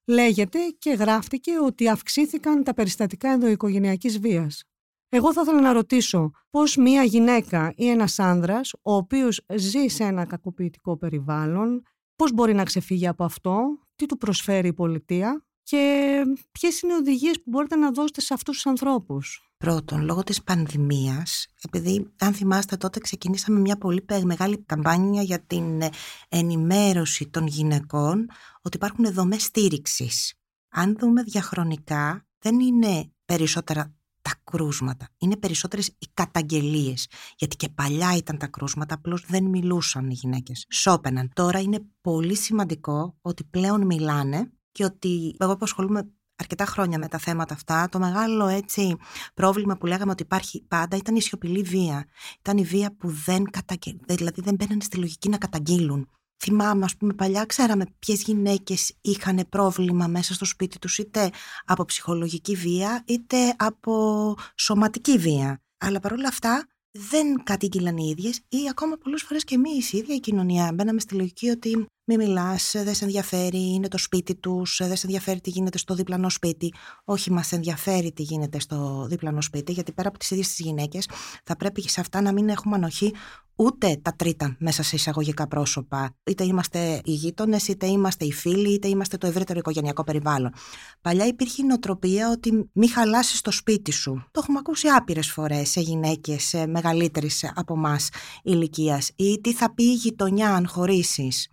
λέγεται 0.07 0.59
και 0.79 0.91
γράφτηκε 0.91 1.53
ότι 1.59 1.89
αυξήθηκαν 1.89 2.65
τα 2.65 2.75
περιστατικά 2.75 3.31
ενδοοικογενειακής 3.31 4.19
βίας. 4.19 4.63
Εγώ 5.09 5.33
θα 5.33 5.41
ήθελα 5.41 5.61
να 5.61 5.73
ρωτήσω 5.73 6.31
πώς 6.51 6.77
μία 6.77 7.03
γυναίκα 7.03 7.73
ή 7.77 7.89
ένας 7.89 8.19
άνδρας, 8.19 8.73
ο 8.83 8.95
οποίος 8.95 9.45
ζει 9.55 9.87
σε 9.87 10.05
ένα 10.05 10.25
κακοποιητικό 10.25 10.97
περιβάλλον, 10.97 11.83
πώς 12.17 12.33
μπορεί 12.33 12.55
να 12.55 12.65
ξεφύγει 12.65 13.07
από 13.07 13.25
αυτό, 13.25 13.79
τι 13.97 14.07
του 14.07 14.17
προσφέρει 14.17 14.69
η 14.69 14.73
πολιτεία 14.73 15.47
και 15.63 16.23
ποιες 16.53 16.81
είναι 16.81 16.93
οι 16.93 16.97
οδηγίες 16.97 17.37
που 17.37 17.51
μπορείτε 17.51 17.77
να 17.77 17.91
δώσετε 17.91 18.21
σε 18.21 18.35
αυτούς 18.35 18.55
τους 18.55 18.67
ανθρώπους; 18.67 19.48
Πρώτον, 19.59 20.05
λόγω 20.05 20.23
της 20.23 20.43
πανδημίας, 20.43 21.47
επειδή 21.63 22.13
αν 22.19 22.35
θυμάστε 22.35 22.77
τότε 22.77 23.01
ξεκινήσαμε 23.01 23.61
μια 23.61 23.79
πολύ 23.79 24.05
μεγάλη 24.25 24.59
καμπάνια 24.59 25.23
για 25.23 25.41
την 25.41 25.83
ενημέρωση 26.29 27.29
των 27.29 27.47
γυναικών 27.47 28.31
ότι 28.63 28.77
υπάρχουν 28.77 29.13
δομές 29.13 29.43
στήριξης. 29.43 30.35
Αν 30.69 30.97
δούμε 30.99 31.23
διαχρονικά, 31.23 32.27
δεν 32.39 32.61
είναι 32.61 33.13
περισσότερα 33.25 33.95
τα 34.23 34.35
κρούσματα. 34.45 35.09
Είναι 35.19 35.37
περισσότερες 35.37 35.87
οι 35.87 36.07
καταγγελίες. 36.15 37.09
Γιατί 37.37 37.57
και 37.57 37.69
παλιά 37.69 38.17
ήταν 38.17 38.39
τα 38.39 38.47
κρούσματα, 38.47 38.95
απλώς 38.95 39.25
δεν 39.27 39.45
μιλούσαν 39.45 40.11
οι 40.11 40.15
γυναίκες. 40.15 40.67
Σώπαιναν. 40.71 41.31
Τώρα 41.35 41.61
είναι 41.61 41.87
πολύ 42.01 42.37
σημαντικό 42.37 43.19
ότι 43.21 43.45
πλέον 43.45 43.87
μιλάνε 43.87 44.53
και 44.73 44.85
ότι 44.85 45.37
εγώ 45.39 45.53
που 45.53 45.65
ασχολούμαι 45.65 46.11
αρκετά 46.39 46.67
χρόνια 46.67 46.99
με 46.99 47.09
τα 47.09 47.19
θέματα 47.19 47.55
αυτά, 47.55 47.89
το 47.89 47.99
μεγάλο 47.99 48.47
έτσι 48.47 48.97
πρόβλημα 49.35 49.77
που 49.77 49.87
λέγαμε 49.87 50.11
ότι 50.11 50.23
υπάρχει 50.23 50.65
πάντα 50.69 50.97
ήταν 50.97 51.17
η 51.17 51.23
σιωπηλή 51.23 51.63
βία. 51.63 52.07
Ήταν 52.39 52.57
η 52.57 52.65
βία 52.65 52.97
που 52.99 53.09
δεν 53.11 53.45
καταγγέλουν, 53.45 54.01
δηλαδή 54.07 54.41
δεν 54.41 54.55
μπαίνανε 54.55 54.83
στη 54.83 54.97
λογική 54.97 55.29
να 55.29 55.39
καταγγείλουν. 55.39 56.09
Θυμάμαι, 56.41 56.85
ας 56.85 56.97
πούμε, 56.97 57.13
παλιά 57.13 57.45
ξέραμε 57.45 57.85
ποιες 57.99 58.23
γυναίκες 58.23 58.97
είχαν 59.01 59.47
πρόβλημα 59.49 60.07
μέσα 60.07 60.35
στο 60.35 60.45
σπίτι 60.45 60.79
τους, 60.79 60.99
είτε 60.99 61.31
από 61.65 61.85
ψυχολογική 61.85 62.55
βία, 62.55 63.03
είτε 63.07 63.55
από 63.57 64.35
σωματική 64.55 65.19
βία. 65.19 65.63
Αλλά 65.79 66.01
παρόλα 66.01 66.29
αυτά 66.29 66.67
δεν 67.11 67.43
κατήγγυλαν 67.43 67.97
οι 67.97 68.09
ίδιες 68.17 68.41
ή 68.49 68.59
ακόμα 68.71 68.97
πολλές 68.97 69.23
φορές 69.23 69.45
και 69.45 69.55
εμείς 69.55 69.93
η 69.93 69.97
ίδια 69.99 70.15
η 70.15 70.21
κοινωνία. 70.21 70.73
Μπαίναμε 70.75 71.01
στη 71.01 71.15
λογική 71.15 71.49
ότι 71.49 71.87
μη 72.05 72.17
μιλάς, 72.17 72.71
δεν 72.75 72.95
σε 72.95 73.05
ενδιαφέρει, 73.05 73.75
είναι 73.75 73.89
το 73.89 73.99
σπίτι 73.99 74.35
τους, 74.35 74.81
δεν 74.85 74.97
σε 74.97 75.07
ενδιαφέρει 75.07 75.41
τι 75.41 75.51
γίνεται 75.51 75.79
στο 75.79 75.95
διπλανό 75.95 76.29
σπίτι. 76.29 76.75
Όχι, 77.05 77.31
μας 77.33 77.53
ενδιαφέρει 77.53 78.13
τι 78.13 78.23
γίνεται 78.23 78.61
στο 78.61 79.07
διπλανό 79.09 79.43
σπίτι, 79.43 79.73
γιατί 79.73 79.93
πέρα 79.93 80.09
από 80.09 80.19
τις 80.19 80.31
ίδιες 80.31 80.49
τις 80.49 80.59
γυναίκες, 80.59 81.09
θα 81.45 81.57
πρέπει 81.57 81.89
σε 81.89 82.01
αυτά 82.01 82.21
να 82.21 82.33
μην 82.33 82.49
έχουμε 82.49 82.77
ανοχή 82.77 83.15
ούτε 83.59 83.99
τα 84.03 84.13
τρίτα 84.17 84.57
μέσα 84.59 84.83
σε 84.83 84.97
εισαγωγικά 84.97 85.49
πρόσωπα. 85.49 86.17
Είτε 86.25 86.45
είμαστε 86.45 87.01
οι 87.05 87.13
γείτονες, 87.13 87.69
είτε 87.69 87.87
είμαστε 87.87 88.25
οι 88.25 88.33
φίλοι, 88.33 88.73
είτε 88.73 88.89
είμαστε 88.89 89.17
το 89.17 89.27
ευρύτερο 89.27 89.59
οικογενειακό 89.59 90.05
περιβάλλον. 90.05 90.53
Παλιά 91.01 91.27
υπήρχε 91.27 91.63
η 91.63 91.67
νοοτροπία 91.67 92.31
ότι 92.31 92.71
μη 92.73 92.89
χαλάσεις 92.89 93.41
το 93.41 93.51
σπίτι 93.51 93.93
σου. 93.93 94.25
Το 94.31 94.41
έχουμε 94.43 94.59
ακούσει 94.59 94.89
άπειρες 94.89 95.31
φορές 95.31 95.71
σε 95.71 95.81
γυναίκες 95.81 96.55
μεγαλύτερη 96.67 97.31
από 97.55 97.75
εμάς 97.75 98.09
ηλικίας. 98.43 99.11
Ή 99.17 99.41
τι 99.41 99.53
θα 99.53 99.75
πει 99.75 99.83
η 99.85 99.95
γειτονιά 99.95 100.55
αν 100.55 100.69
χωρίσεις. 100.69 101.49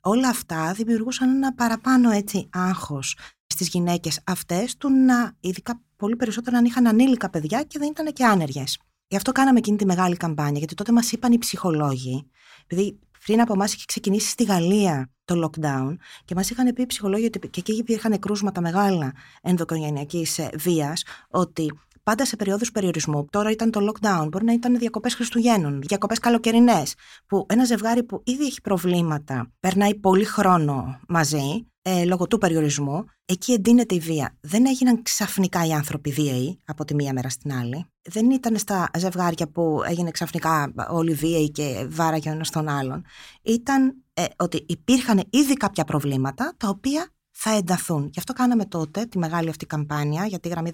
Όλα 0.00 0.28
αυτά 0.28 0.72
δημιουργούσαν 0.72 1.28
ένα 1.28 1.54
παραπάνω 1.54 2.10
έτσι 2.10 2.48
άγχος 2.52 3.16
στις 3.46 3.68
γυναίκες 3.68 4.20
αυτές 4.24 4.76
του 4.76 4.90
να, 4.90 5.36
ειδικά 5.40 5.82
πολύ 5.96 6.16
περισσότερο 6.16 6.56
αν 6.56 6.64
είχαν 6.64 6.86
ανήλικα 6.86 7.30
παιδιά 7.30 7.62
και 7.62 7.78
δεν 7.78 7.88
ήταν 7.88 8.12
και 8.12 8.24
άνεργες. 8.24 8.78
Γι' 9.08 9.16
αυτό 9.16 9.32
κάναμε 9.32 9.58
εκείνη 9.58 9.76
τη 9.76 9.84
μεγάλη 9.84 10.16
καμπάνια, 10.16 10.58
γιατί 10.58 10.74
τότε 10.74 10.92
μας 10.92 11.12
είπαν 11.12 11.32
οι 11.32 11.38
ψυχολόγοι, 11.38 12.30
επειδή 12.66 12.98
πριν 13.24 13.40
από 13.40 13.52
εμάς 13.52 13.74
είχε 13.74 13.84
ξεκινήσει 13.86 14.28
στη 14.28 14.44
Γαλλία 14.44 15.10
το 15.24 15.44
lockdown 15.44 15.96
και 16.24 16.34
μας 16.34 16.50
είχαν 16.50 16.74
πει 16.74 16.82
οι 16.82 16.86
ψυχολόγοι 16.86 17.24
ότι 17.24 17.38
και 17.38 17.60
εκεί 17.60 17.72
υπήρχαν 17.72 18.18
κρούσματα 18.18 18.60
μεγάλα 18.60 19.12
ενδοκογενειακής 19.42 20.38
ε, 20.38 20.50
βίας, 20.58 21.02
ότι 21.28 21.72
πάντα 22.02 22.24
σε 22.24 22.36
περιόδους 22.36 22.70
περιορισμού. 22.72 23.26
Τώρα 23.30 23.50
ήταν 23.50 23.70
το 23.70 23.80
lockdown, 23.90 24.28
μπορεί 24.30 24.44
να 24.44 24.52
ήταν 24.52 24.78
διακοπές 24.78 25.14
Χριστουγέννων, 25.14 25.80
διακοπές 25.82 26.18
καλοκαιρινές, 26.18 26.94
που 27.26 27.46
ένα 27.48 27.64
ζευγάρι 27.64 28.02
που 28.02 28.22
ήδη 28.24 28.44
έχει 28.44 28.60
προβλήματα 28.60 29.52
περνάει 29.60 29.94
πολύ 29.94 30.24
χρόνο 30.24 31.00
μαζί, 31.08 31.66
ε, 31.90 32.04
λόγω 32.04 32.26
του 32.26 32.38
περιορισμού, 32.38 33.04
εκεί 33.24 33.52
εντείνεται 33.52 33.94
η 33.94 33.98
βία. 33.98 34.36
Δεν 34.40 34.66
έγιναν 34.66 35.02
ξαφνικά 35.02 35.66
οι 35.66 35.72
άνθρωποι 35.72 36.10
βίαιοι 36.10 36.60
από 36.66 36.84
τη 36.84 36.94
μία 36.94 37.12
μέρα 37.12 37.28
στην 37.28 37.52
άλλη. 37.52 37.86
Δεν 38.02 38.30
ήταν 38.30 38.56
στα 38.56 38.90
ζευγάρια 38.98 39.48
που 39.48 39.82
έγινε 39.88 40.10
ξαφνικά 40.10 40.72
όλοι 40.88 41.12
βίαιοι 41.12 41.50
και 41.50 41.86
βάραγε 41.90 42.28
ο 42.28 42.32
ένας 42.32 42.50
τον 42.50 42.68
άλλον. 42.68 43.04
Ήταν 43.42 44.04
ε, 44.14 44.24
ότι 44.36 44.64
υπήρχαν 44.68 45.22
ήδη 45.30 45.54
κάποια 45.54 45.84
προβλήματα 45.84 46.54
τα 46.56 46.68
οποία 46.68 47.08
θα 47.30 47.50
ενταθούν. 47.50 48.08
Γι' 48.12 48.18
αυτό 48.18 48.32
κάναμε 48.32 48.64
τότε 48.64 49.04
τη 49.04 49.18
μεγάλη 49.18 49.48
αυτή 49.48 49.66
καμπάνια 49.66 50.26
για 50.26 50.38
τη 50.38 50.48
γραμμή 50.48 50.70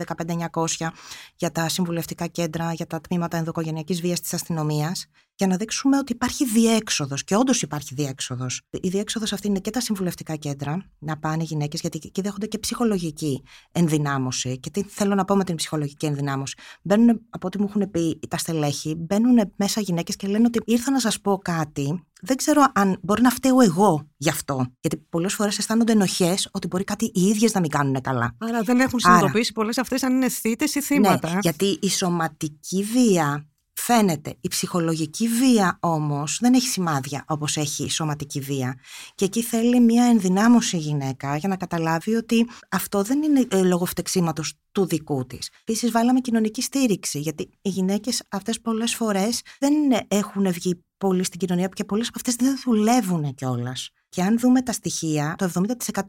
15900, 0.52 0.88
για 1.36 1.52
τα 1.52 1.68
συμβουλευτικά 1.68 2.26
κέντρα, 2.26 2.72
για 2.72 2.86
τα 2.86 3.00
τμήματα 3.00 3.36
ενδοκογενειακής 3.36 4.00
βίας 4.00 4.20
της 4.20 4.34
αστυνομίας, 4.34 5.06
για 5.34 5.46
να 5.46 5.56
δείξουμε 5.56 5.98
ότι 5.98 6.12
υπάρχει 6.12 6.44
διέξοδος 6.44 7.24
και 7.24 7.36
όντως 7.36 7.62
υπάρχει 7.62 7.94
διέξοδος. 7.94 8.60
Η 8.70 8.88
διέξοδος 8.88 9.32
αυτή 9.32 9.46
είναι 9.46 9.58
και 9.58 9.70
τα 9.70 9.80
συμβουλευτικά 9.80 10.36
κέντρα, 10.36 10.90
να 10.98 11.18
πάνε 11.18 11.42
οι 11.42 11.46
γυναίκες, 11.46 11.80
γιατί 11.80 12.00
εκεί 12.04 12.20
δέχονται 12.20 12.46
και 12.46 12.58
ψυχολογική 12.58 13.42
ενδυνάμωση. 13.72 14.58
Και 14.58 14.70
τι 14.70 14.82
θέλω 14.82 15.14
να 15.14 15.24
πω 15.24 15.36
με 15.36 15.44
την 15.44 15.54
ψυχολογική 15.54 16.06
ενδυνάμωση. 16.06 16.54
Μπαίνουν, 16.82 17.20
από 17.30 17.46
ό,τι 17.46 17.58
μου 17.58 17.66
έχουν 17.68 17.90
πει 17.90 18.18
τα 18.28 18.36
στελέχη, 18.36 18.94
μπαίνουν 18.94 19.52
μέσα 19.56 19.80
γυναίκες 19.80 20.16
και 20.16 20.26
λένε 20.26 20.44
ότι 20.46 20.60
ήρθα 20.64 20.90
να 20.90 21.00
σας 21.00 21.20
πω 21.20 21.38
κάτι 21.38 22.04
δεν 22.26 22.36
ξέρω 22.36 22.64
αν 22.72 22.98
μπορεί 23.02 23.22
να 23.22 23.30
φταίω 23.30 23.60
εγώ 23.60 24.08
γι' 24.16 24.28
αυτό. 24.28 24.66
Γιατί 24.80 24.96
πολλές 24.96 25.34
φορές 25.34 25.58
αισθάνονται 25.58 25.92
ενοχές 25.92 26.48
ότι 26.52 26.66
μπορεί 26.66 26.84
κάτι 26.84 27.10
οι 27.14 27.22
ίδιες 27.22 27.52
να 27.52 27.60
μην 27.60 27.70
κάνουν 27.70 28.00
καλά. 28.00 28.36
Άρα 28.38 28.62
δεν 28.62 28.80
έχουν 28.80 29.00
συνειδητοποιήσει 29.00 29.52
πολλές 29.52 29.78
αυτές 29.78 30.02
αν 30.02 30.14
είναι 30.14 30.28
θύτες 30.28 30.74
ή 30.74 30.80
θύματα. 30.80 31.32
Ναι, 31.32 31.38
γιατί 31.40 31.78
η 31.80 31.88
σωματική 31.88 32.82
βία 32.82 33.46
φαίνεται. 33.74 34.36
Η 34.40 34.48
ψυχολογική 34.48 35.28
βία 35.28 35.78
όμως 35.80 36.38
δεν 36.40 36.54
έχει 36.54 36.66
σημάδια 36.68 37.24
όπως 37.28 37.56
έχει 37.56 37.84
η 37.84 37.90
σωματική 37.90 38.40
βία. 38.40 38.78
Και 39.14 39.24
εκεί 39.24 39.42
θέλει 39.42 39.80
μια 39.80 40.04
ενδυνάμωση 40.04 40.76
γυναίκα 40.76 41.36
για 41.36 41.48
να 41.48 41.56
καταλάβει 41.56 42.14
ότι 42.14 42.46
αυτό 42.70 43.02
δεν 43.02 43.22
είναι 43.22 43.46
ε, 43.50 43.62
λόγω 43.62 43.84
φτεξίματος 43.84 44.54
του 44.72 44.86
δικού 44.86 45.26
της. 45.26 45.50
Επίσης 45.60 45.90
βάλαμε 45.90 46.20
κοινωνική 46.20 46.62
στήριξη 46.62 47.18
γιατί 47.18 47.50
οι 47.62 47.68
γυναίκες 47.68 48.22
αυτές 48.30 48.60
πολλές 48.60 48.94
φορές 48.94 49.42
δεν 49.58 49.72
έχουν 50.08 50.52
βγει 50.52 50.84
πολύ 50.96 51.24
στην 51.24 51.38
κοινωνία 51.38 51.68
και 51.68 51.84
πολλές 51.84 52.08
από 52.08 52.16
αυτές 52.16 52.34
δεν 52.36 52.60
δουλεύουν 52.64 53.34
κιόλας. 53.34 53.90
Και 54.08 54.22
αν 54.22 54.38
δούμε 54.38 54.62
τα 54.62 54.72
στοιχεία, 54.72 55.34
το 55.38 55.50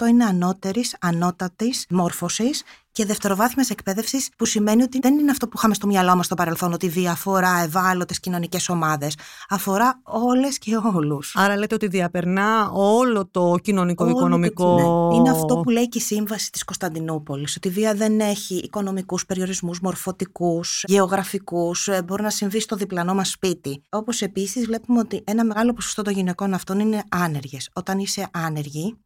70% 0.06 0.08
είναι 0.08 0.23
ανώτερης, 0.25 0.95
ανώτατης 1.01 1.86
μόρφωσης 1.89 2.63
και 2.95 3.05
δευτεροβάθμιας 3.05 3.69
εκπαίδευσης, 3.69 4.29
που 4.38 4.45
σημαίνει 4.45 4.84
ότι 4.84 4.99
δεν 4.99 5.19
είναι 5.19 5.31
αυτό 5.31 5.47
που 5.47 5.53
είχαμε 5.58 5.73
στο 5.73 5.88
μυαλό 5.88 6.15
μας 6.15 6.25
στο 6.25 6.36
παρελθόν, 6.36 6.73
ότι 6.73 6.88
διαφορά 6.88 7.62
ευάλωτες 7.63 8.19
κοινωνικές 8.19 8.69
ομάδες. 8.69 9.17
Αφορά 9.49 9.99
όλες 10.03 10.58
και 10.58 10.75
όλους. 10.93 11.36
Άρα 11.36 11.58
λέτε 11.58 11.75
ότι 11.75 11.88
διαπερνά 11.88 12.69
όλο 12.73 13.27
το 13.31 13.55
κοινωνικό-οικονομικό. 13.62 14.75
Ναι. 14.75 15.15
Είναι 15.15 15.29
αυτό 15.29 15.55
που 15.55 15.69
λέει 15.69 15.89
και 15.89 15.97
η 15.97 16.01
σύμβαση 16.01 16.51
της 16.51 16.63
Κωνσταντινούπολης, 16.63 17.55
ότι 17.55 17.67
η 17.67 17.71
βία 17.71 17.93
δεν 17.93 18.19
έχει 18.19 18.55
οικονομικούς 18.55 19.25
περιορισμούς, 19.25 19.79
μορφωτικούς, 19.79 20.84
γεωγραφικούς, 20.88 21.88
ε, 21.88 22.03
μπορεί 22.05 22.23
να 22.23 22.29
συμβεί 22.29 22.60
στο 22.60 22.75
διπλανό 22.75 23.13
μας 23.13 23.29
σπίτι. 23.29 23.81
Όπως 23.89 24.21
επίσης 24.21 24.65
βλέπουμε 24.65 24.99
ότι 24.99 25.21
ένα 25.23 25.45
μεγάλο 25.45 25.73
ποσοστό 25.73 26.01
των 26.01 26.13
γυναικών 26.13 26.53
αυτών 26.53 26.79
είναι 26.79 27.03
άνεργες. 27.10 27.69
Όταν 27.73 27.99
είσαι 27.99 28.27
άνεργη, 28.31 28.97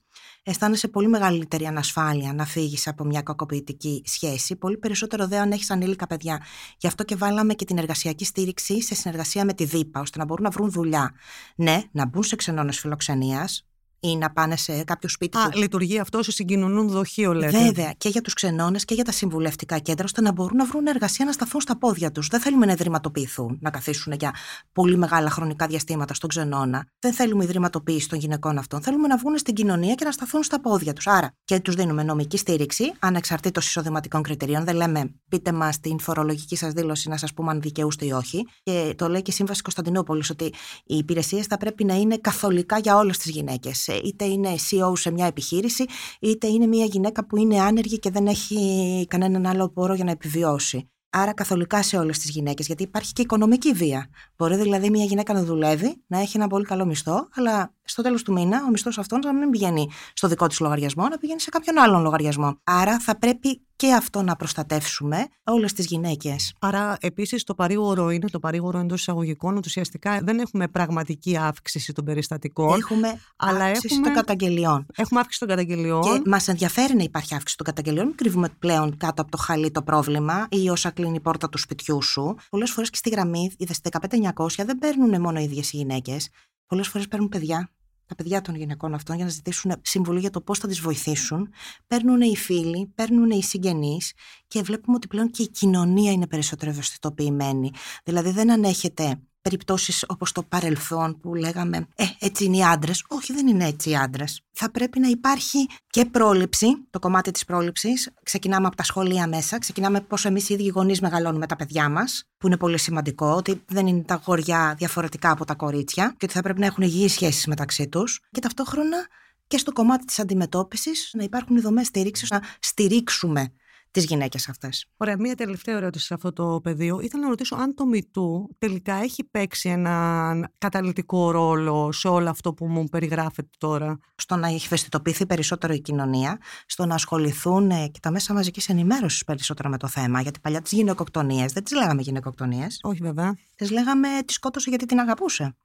αισθάνεσαι 0.43 0.88
πολύ 0.88 1.08
μεγαλύτερη 1.08 1.65
ανασφάλεια 1.65 2.34
να 2.34 2.45
φύγεις 2.45 2.88
από 2.88 3.04
μια 3.04 3.21
κακοποιητική 3.21 4.04
σχέση. 4.06 4.56
Πολύ 4.56 4.78
περισσότερο 4.78 5.28
δε 5.28 5.38
αν 5.38 5.52
έχεις 5.52 5.69
ανήλικα 5.69 6.08
παιδιά. 6.08 6.43
Γι' 6.78 6.88
αυτό 6.88 7.04
και 7.04 7.15
βάλαμε 7.15 7.54
και 7.54 7.65
την 7.65 7.78
εργασιακή 7.78 8.25
στήριξη 8.25 8.82
σε 8.82 8.95
συνεργασία 8.95 9.45
με 9.45 9.54
τη 9.54 9.65
ΔΥΠΑ, 9.65 9.99
ώστε 9.99 10.17
να 10.19 10.25
μπορούν 10.25 10.43
να 10.43 10.49
βρουν 10.49 10.71
δουλειά. 10.71 11.13
Ναι, 11.56 11.82
να 11.91 12.06
μπουν 12.06 12.23
σε 12.23 12.36
ξενώνες 12.36 12.80
φιλοξενίας, 12.80 13.68
ή 14.00 14.18
να 14.18 14.32
πάνε 14.32 14.56
σε 14.56 14.84
κάποιο 14.84 15.10
σπίτι. 15.10 15.38
Α, 15.38 15.50
λειτουργεί 15.54 16.00
αυτό 16.00 16.24
σε 16.24 16.32
συγκοινωνούν 16.32 16.90
δοχείο, 16.90 17.34
λέτε. 17.34 17.64
Βέβαια, 17.64 17.94
και 17.98 18.10
για 18.10 18.22
τους 18.22 18.34
ξενώνες 18.34 18.86
και 18.86 18.94
για 18.94 19.04
τα 19.04 19.12
συμβουλευτικά 19.12 19.80
κέντρα, 19.80 20.04
ώστε 20.04 20.22
να 20.22 20.32
μπορούν 20.32 20.58
να 20.58 20.66
βρουν 20.66 20.88
εργασία 20.88 21.26
να 21.26 21.32
σταθούν 21.32 21.62
στα 21.62 21.78
πόδια 21.78 22.12
τους. 22.12 22.28
Δεν 22.28 22.40
θέλουμε 22.40 22.66
να 22.66 22.72
ιδρυματοποιηθούν, 22.72 23.58
να 23.62 23.70
καθίσουν 23.70 24.14
για 24.14 24.34
πολύ 24.72 24.98
μεγάλα 24.98 25.30
χρονικά 25.30 25.68
διαστήματα 25.68 26.14
στον 26.14 26.30
ξενώνα. 26.30 26.86
Δεν 27.00 27.14
θέλουμε 27.14 27.44
ιδρυματοποίηση 27.44 28.10
των 28.10 28.20
γυναικών 28.20 28.58
αυτών. 28.58 28.82
Θέλουμε 28.82 29.08
να 29.08 29.18
βγουν 29.18 29.38
στην 29.38 29.54
κοινωνία 29.54 29.96
και 29.96 30.06
να 30.06 30.12
σταθούν 30.12 30.44
στα 30.44 30.62
πόδια 30.62 30.94
τους. 30.94 31.08
Άρα 31.08 31.34
και 31.46 31.60
τους 31.60 31.76
δίνουμε 31.76 32.04
νομική 32.04 32.38
στήριξη, 32.38 32.94
ανεξαρτήτως 33.00 33.68
εισοδηματικών 33.68 34.22
κριτηρίων. 34.22 34.64
Δεν 34.64 34.76
λέμε, 34.76 35.14
πείτε 35.30 35.52
μας 35.52 35.80
την 35.80 36.00
φορολογική 36.00 36.56
σας 36.56 36.74
δήλωση 36.74 37.10
να 37.10 37.18
σας 37.18 37.34
πούμε 37.34 37.52
αν 37.52 37.62
δικαιούστε 37.62 38.06
ή 38.06 38.12
όχι. 38.12 38.48
Και 38.64 38.94
το 38.98 39.10
λέει 39.10 39.22
και 39.22 39.32
η 39.32 39.34
Σύμβαση 39.34 39.62
Κωνσταντινούπολης 39.62 40.30
ότι 40.30 40.46
οι 40.86 40.98
υπηρεσίες 40.98 41.46
θα 41.46 41.58
πρέπει 41.58 41.84
να 41.84 41.94
είναι 41.94 42.18
καθολικά 42.18 42.78
για 42.78 42.98
όλες 42.98 43.18
τις 43.18 43.32
γυναίκες 43.32 43.88
είτε 43.93 44.25
είναι 44.25 44.56
CEO 44.56 44.97
σε 44.97 45.12
μια 45.12 45.25
επιχείρηση, 45.25 45.86
είτε 46.19 46.47
είναι 46.47 46.67
μια 46.67 46.86
γυναίκα 46.86 47.25
που 47.25 47.38
είναι 47.38 47.62
άνεργη 47.62 47.99
και 47.99 48.10
δεν 48.10 48.28
έχει 48.28 49.06
κανέναν 49.10 49.45
άλλο 49.45 49.69
πόρο 49.69 49.93
για 49.93 50.04
να 50.04 50.12
επιβιώσει. 50.12 50.89
Άρα 51.10 51.34
καθολικά 51.34 51.84
σε 51.84 51.98
όλες 51.98 52.19
τις 52.19 52.30
γυναίκες, 52.30 52.65
γιατί 52.65 52.84
υπάρχει 52.84 53.13
και 53.13 53.22
οικονομική 53.22 53.72
βία. 53.72 54.10
Μπορεί 54.38 54.56
δηλαδή 54.56 54.89
μια 54.89 55.04
γυναίκα 55.04 55.34
να 55.34 55.43
δουλεύει, 55.43 56.04
να 56.08 56.19
έχει 56.19 56.38
ένα 56.38 56.48
πολύ 56.48 56.65
καλό 56.65 56.86
μισθό, 56.86 57.28
αλλά 57.36 57.74
στο 57.84 58.02
τέλος 58.02 58.24
του 58.24 58.34
μήνα 58.34 58.63
ο 58.67 58.69
μισθός 58.69 58.98
αυτός 58.98 59.26
να 59.26 59.34
μην 59.34 59.50
πηγαίνει 59.50 59.89
στο 60.13 60.28
δικό 60.28 60.48
της 60.48 60.60
λογαριασμό, 60.60 61.08
να 61.08 61.17
πηγαίνει 61.17 61.41
σε 61.41 61.50
κάποιον 61.50 61.80
άλλον 61.80 62.02
λογαριασμό. 62.02 62.60
Άρα 62.63 63.00
θα 63.00 63.17
πρέπει 63.17 63.62
και 63.76 63.93
αυτό 63.93 64.22
να 64.22 64.36
προστατεύσουμε 64.36 65.28
όλες 65.43 65.74
τις 65.74 65.86
γυναίκες. 65.86 66.54
Άρα, 66.60 66.98
επίσης, 67.00 67.43
το 67.43 67.56
παρήγορο 67.56 68.10
είναι 68.10 68.28
το 68.28 68.39
παρήγορο 68.39 68.80
εντός 68.80 69.00
εισαγωγικών. 69.00 69.58
Ότι 69.58 69.67
ουσιαστικά 69.67 70.19
δεν 70.24 70.39
έχουμε 70.39 70.67
πραγματική 70.67 71.38
αύξηση 71.38 71.93
των 71.93 72.06
περιστατικών. 72.06 72.78
Έχουμε 72.78 73.19
αλλά 73.36 73.63
αύξηση 73.63 73.88
έχουμε... 73.89 74.06
των 74.06 74.15
καταγγελιών. 74.15 74.86
Έχουμε 74.95 75.19
αύξηση 75.19 75.39
των 75.39 75.50
καταγγελιών. 75.50 76.02
Και 76.02 76.22
μας 76.26 76.48
ενδιαφέρει 76.48 76.95
να 76.95 77.04
υπάρχει 77.04 77.34
αύξηση 77.34 77.58
των 77.58 77.65
καταγγελιών. 77.65 78.06
Μην 78.06 78.15
κρύβουμε 78.15 78.50
πλέον 78.60 78.98
κάτω 78.98 79.22
από 79.22 79.32
το 79.32 79.38
χαλί 79.38 79.72
το 79.72 79.82
πρόβλημα 79.82 80.48
ή 80.50 80.69
όσα 80.69 80.91
κλείνει 81.00 81.16
η 81.16 81.20
πόρτα 81.20 81.50
του 81.50 81.58
σπιτιού 81.58 82.02
σου. 82.02 82.36
Πολλές 82.50 82.72
φορές 82.72 82.90
και 82.90 82.98
στη 82.98 83.10
γραμμή, 83.10 83.52
είδες 83.58 83.80
15900 83.82 84.66
δεν 84.66 84.78
παίρνουν 84.78 85.22
μόνο 85.22 85.40
οι 85.40 85.44
ίδιες 85.44 85.74
οι 85.74 85.78
γυναίκες. 85.78 86.30
Πολλές 86.66 86.88
φορές 86.88 87.08
παίρνουν 87.08 87.30
παιδιά 87.30 87.72
τα 88.06 88.16
παιδιά 88.16 88.42
των 88.42 88.56
γυναικών 88.56 88.94
αυτών 88.94 89.16
για 89.16 89.26
να 89.26 89.32
ζητήσουν 89.32 89.72
συμβουλή 89.82 90.20
για 90.20 90.30
το 90.30 90.42
πώς 90.42 90.60
θα 90.60 90.68
τις 90.68 90.80
βοηθήσουν. 90.80 91.50
Παίρνουν 91.88 92.22
οι 92.22 92.36
φίλοι, 92.36 92.92
παίρνουν 92.96 93.30
οι 93.30 93.44
συγγενείς 93.44 94.14
και 94.48 94.62
βλέπουμε 94.62 94.96
ότι 94.96 95.08
πλέον 95.08 95.32
και 95.32 95.44
η 95.44 95.50
κοινωνία 95.50 96.12
είναι 96.12 96.28
περισσότερο 96.28 96.72
ευαισθητοποιημένη. 96.72 97.72
Δηλαδή 98.04 98.32
δεν 98.32 98.52
ανέχεται 98.52 99.22
περιπτώσεις 99.50 100.06
όπως 100.08 100.32
το 100.32 100.44
παρελθόν 100.44 101.20
που 101.20 101.36
λέγαμε 101.36 101.88
Ε, 101.96 102.04
έτσι 102.20 102.44
είναι 102.46 102.58
οι 102.58 102.64
άντρες. 102.64 103.06
Όχι, 103.08 103.34
δεν 103.34 103.48
είναι 103.48 103.68
έτσι 103.68 103.90
οι 103.90 103.96
άντρες. 103.96 104.42
Θα 104.52 104.72
πρέπει 104.72 105.00
να 105.00 105.08
υπάρχει 105.08 105.68
και 105.90 106.06
πρόληψη, 106.06 106.68
το 106.90 107.00
κομμάτι 107.00 107.32
της 107.32 107.46
πρόληψης. 107.46 108.10
Ξεκινάμε 108.24 108.68
από 108.68 108.76
τα 108.76 108.84
σχολεία 108.84 109.28
μέσα, 109.28 109.60
ξεκινάμε 109.60 110.02
πώς 110.02 110.26
εμείς 110.26 110.50
οι 110.50 110.54
ίδιοι 110.54 110.68
γονείς 110.68 111.02
μεγαλώνουμε 111.02 111.48
τα 111.48 111.56
παιδιά 111.56 111.90
μας, 111.90 112.24
που 112.38 112.48
είναι 112.48 112.58
πολύ 112.58 112.78
σημαντικό, 112.78 113.28
ότι 113.32 113.62
δεν 113.68 113.88
είναι 113.88 114.02
τα 114.02 114.22
γοριά 114.26 114.76
διαφορετικά 114.78 115.32
από 115.32 115.46
τα 115.46 115.56
κορίτσια 115.56 116.08
και 116.18 116.26
ότι 116.26 116.34
θα 116.34 116.42
πρέπει 116.42 116.60
να 116.60 116.66
έχουν 116.66 116.84
υγιείς 116.84 117.12
σχέσεις 117.12 117.46
μεταξύ 117.48 117.88
τους. 117.88 118.20
Και 118.32 118.40
ταυτόχρονα 118.40 119.08
και 119.48 119.58
στο 119.58 119.72
κομμάτι 119.72 120.06
της 120.06 120.20
αντιμετώπισης 120.20 121.12
να 121.14 121.24
υπάρχουν 121.24 121.58
οι 121.58 121.60
δομές 121.60 121.88
στήριξης, 121.88 122.30
να 122.30 122.42
στηρίξουμε 122.60 123.54
τις 123.91 124.06
γυναίκες 124.06 124.49
αυτές. 124.49 124.86
Ωραία, 124.97 125.15
μία 125.19 125.36
τελευταία 125.36 125.75
ερώτηση 125.75 126.06
σε 126.06 126.13
αυτό 126.13 126.34
το 126.34 126.60
πεδίο. 126.63 126.99
Ήθελα 126.99 127.23
να 127.23 127.30
ρωτήσω 127.30 127.56
αν 127.56 127.75
το 127.75 127.84
MeToo 127.93 128.56
τελικά 128.58 128.93
έχει 128.93 129.23
παίξει 129.23 129.69
ένα 129.69 130.52
καταλητικό 130.58 131.32
ρόλο 131.32 131.91
σε 131.91 132.08
όλο 132.08 132.30
αυτό 132.30 132.54
που 132.54 132.67
μου 132.67 132.84
περιγράφεται 132.84 133.49
τώρα. 133.58 133.99
Στο 134.15 134.36
να 134.36 134.47
έχει 134.47 134.65
ευαισθητοποιηθεί 134.65 135.25
περισσότερο 135.25 135.73
η 135.73 135.82
κοινωνία, 135.82 136.38
στο 136.65 136.86
να 136.86 136.95
ασχοληθούν 136.95 137.69
ε, 137.69 137.88
και 137.88 137.99
τα 138.02 138.12
μέσα 138.12 138.34
μαζικής 138.34 138.69
ενημέρωσης 138.69 139.23
περισσότερο 139.23 139.69
με 139.69 139.78
το 139.78 139.88
θέμα. 139.88 140.21
Γιατί 140.21 140.39
παλιά 140.39 140.62
τις 140.62 140.71
γυναικοκτονίες, 140.71 141.54
δεν 141.54 141.63
τις 141.63 141.73
λέγαμε 141.73 142.02
γυναικοκτονίες. 142.02 142.80
Όχι 142.82 143.02
βέβαια. 143.02 143.36
Τις 143.56 143.71
λέγαμε 143.71 144.08
τη 144.25 144.34
σκότωσε 144.34 144.69
γιατί 144.69 144.86
την 144.86 144.99
αγαπούσε. 144.99 145.56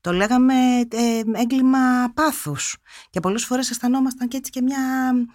Το 0.00 0.12
λέγαμε 0.12 0.54
ε, 0.88 1.20
έγκλημα 1.32 1.78
πάθους 2.14 2.76
και 3.10 3.20
πολλές 3.20 3.44
φορές 3.44 3.70
αισθανόμασταν 3.70 4.28
και 4.28 4.36
έτσι 4.36 4.50
και 4.50 4.62
μια 4.62 4.78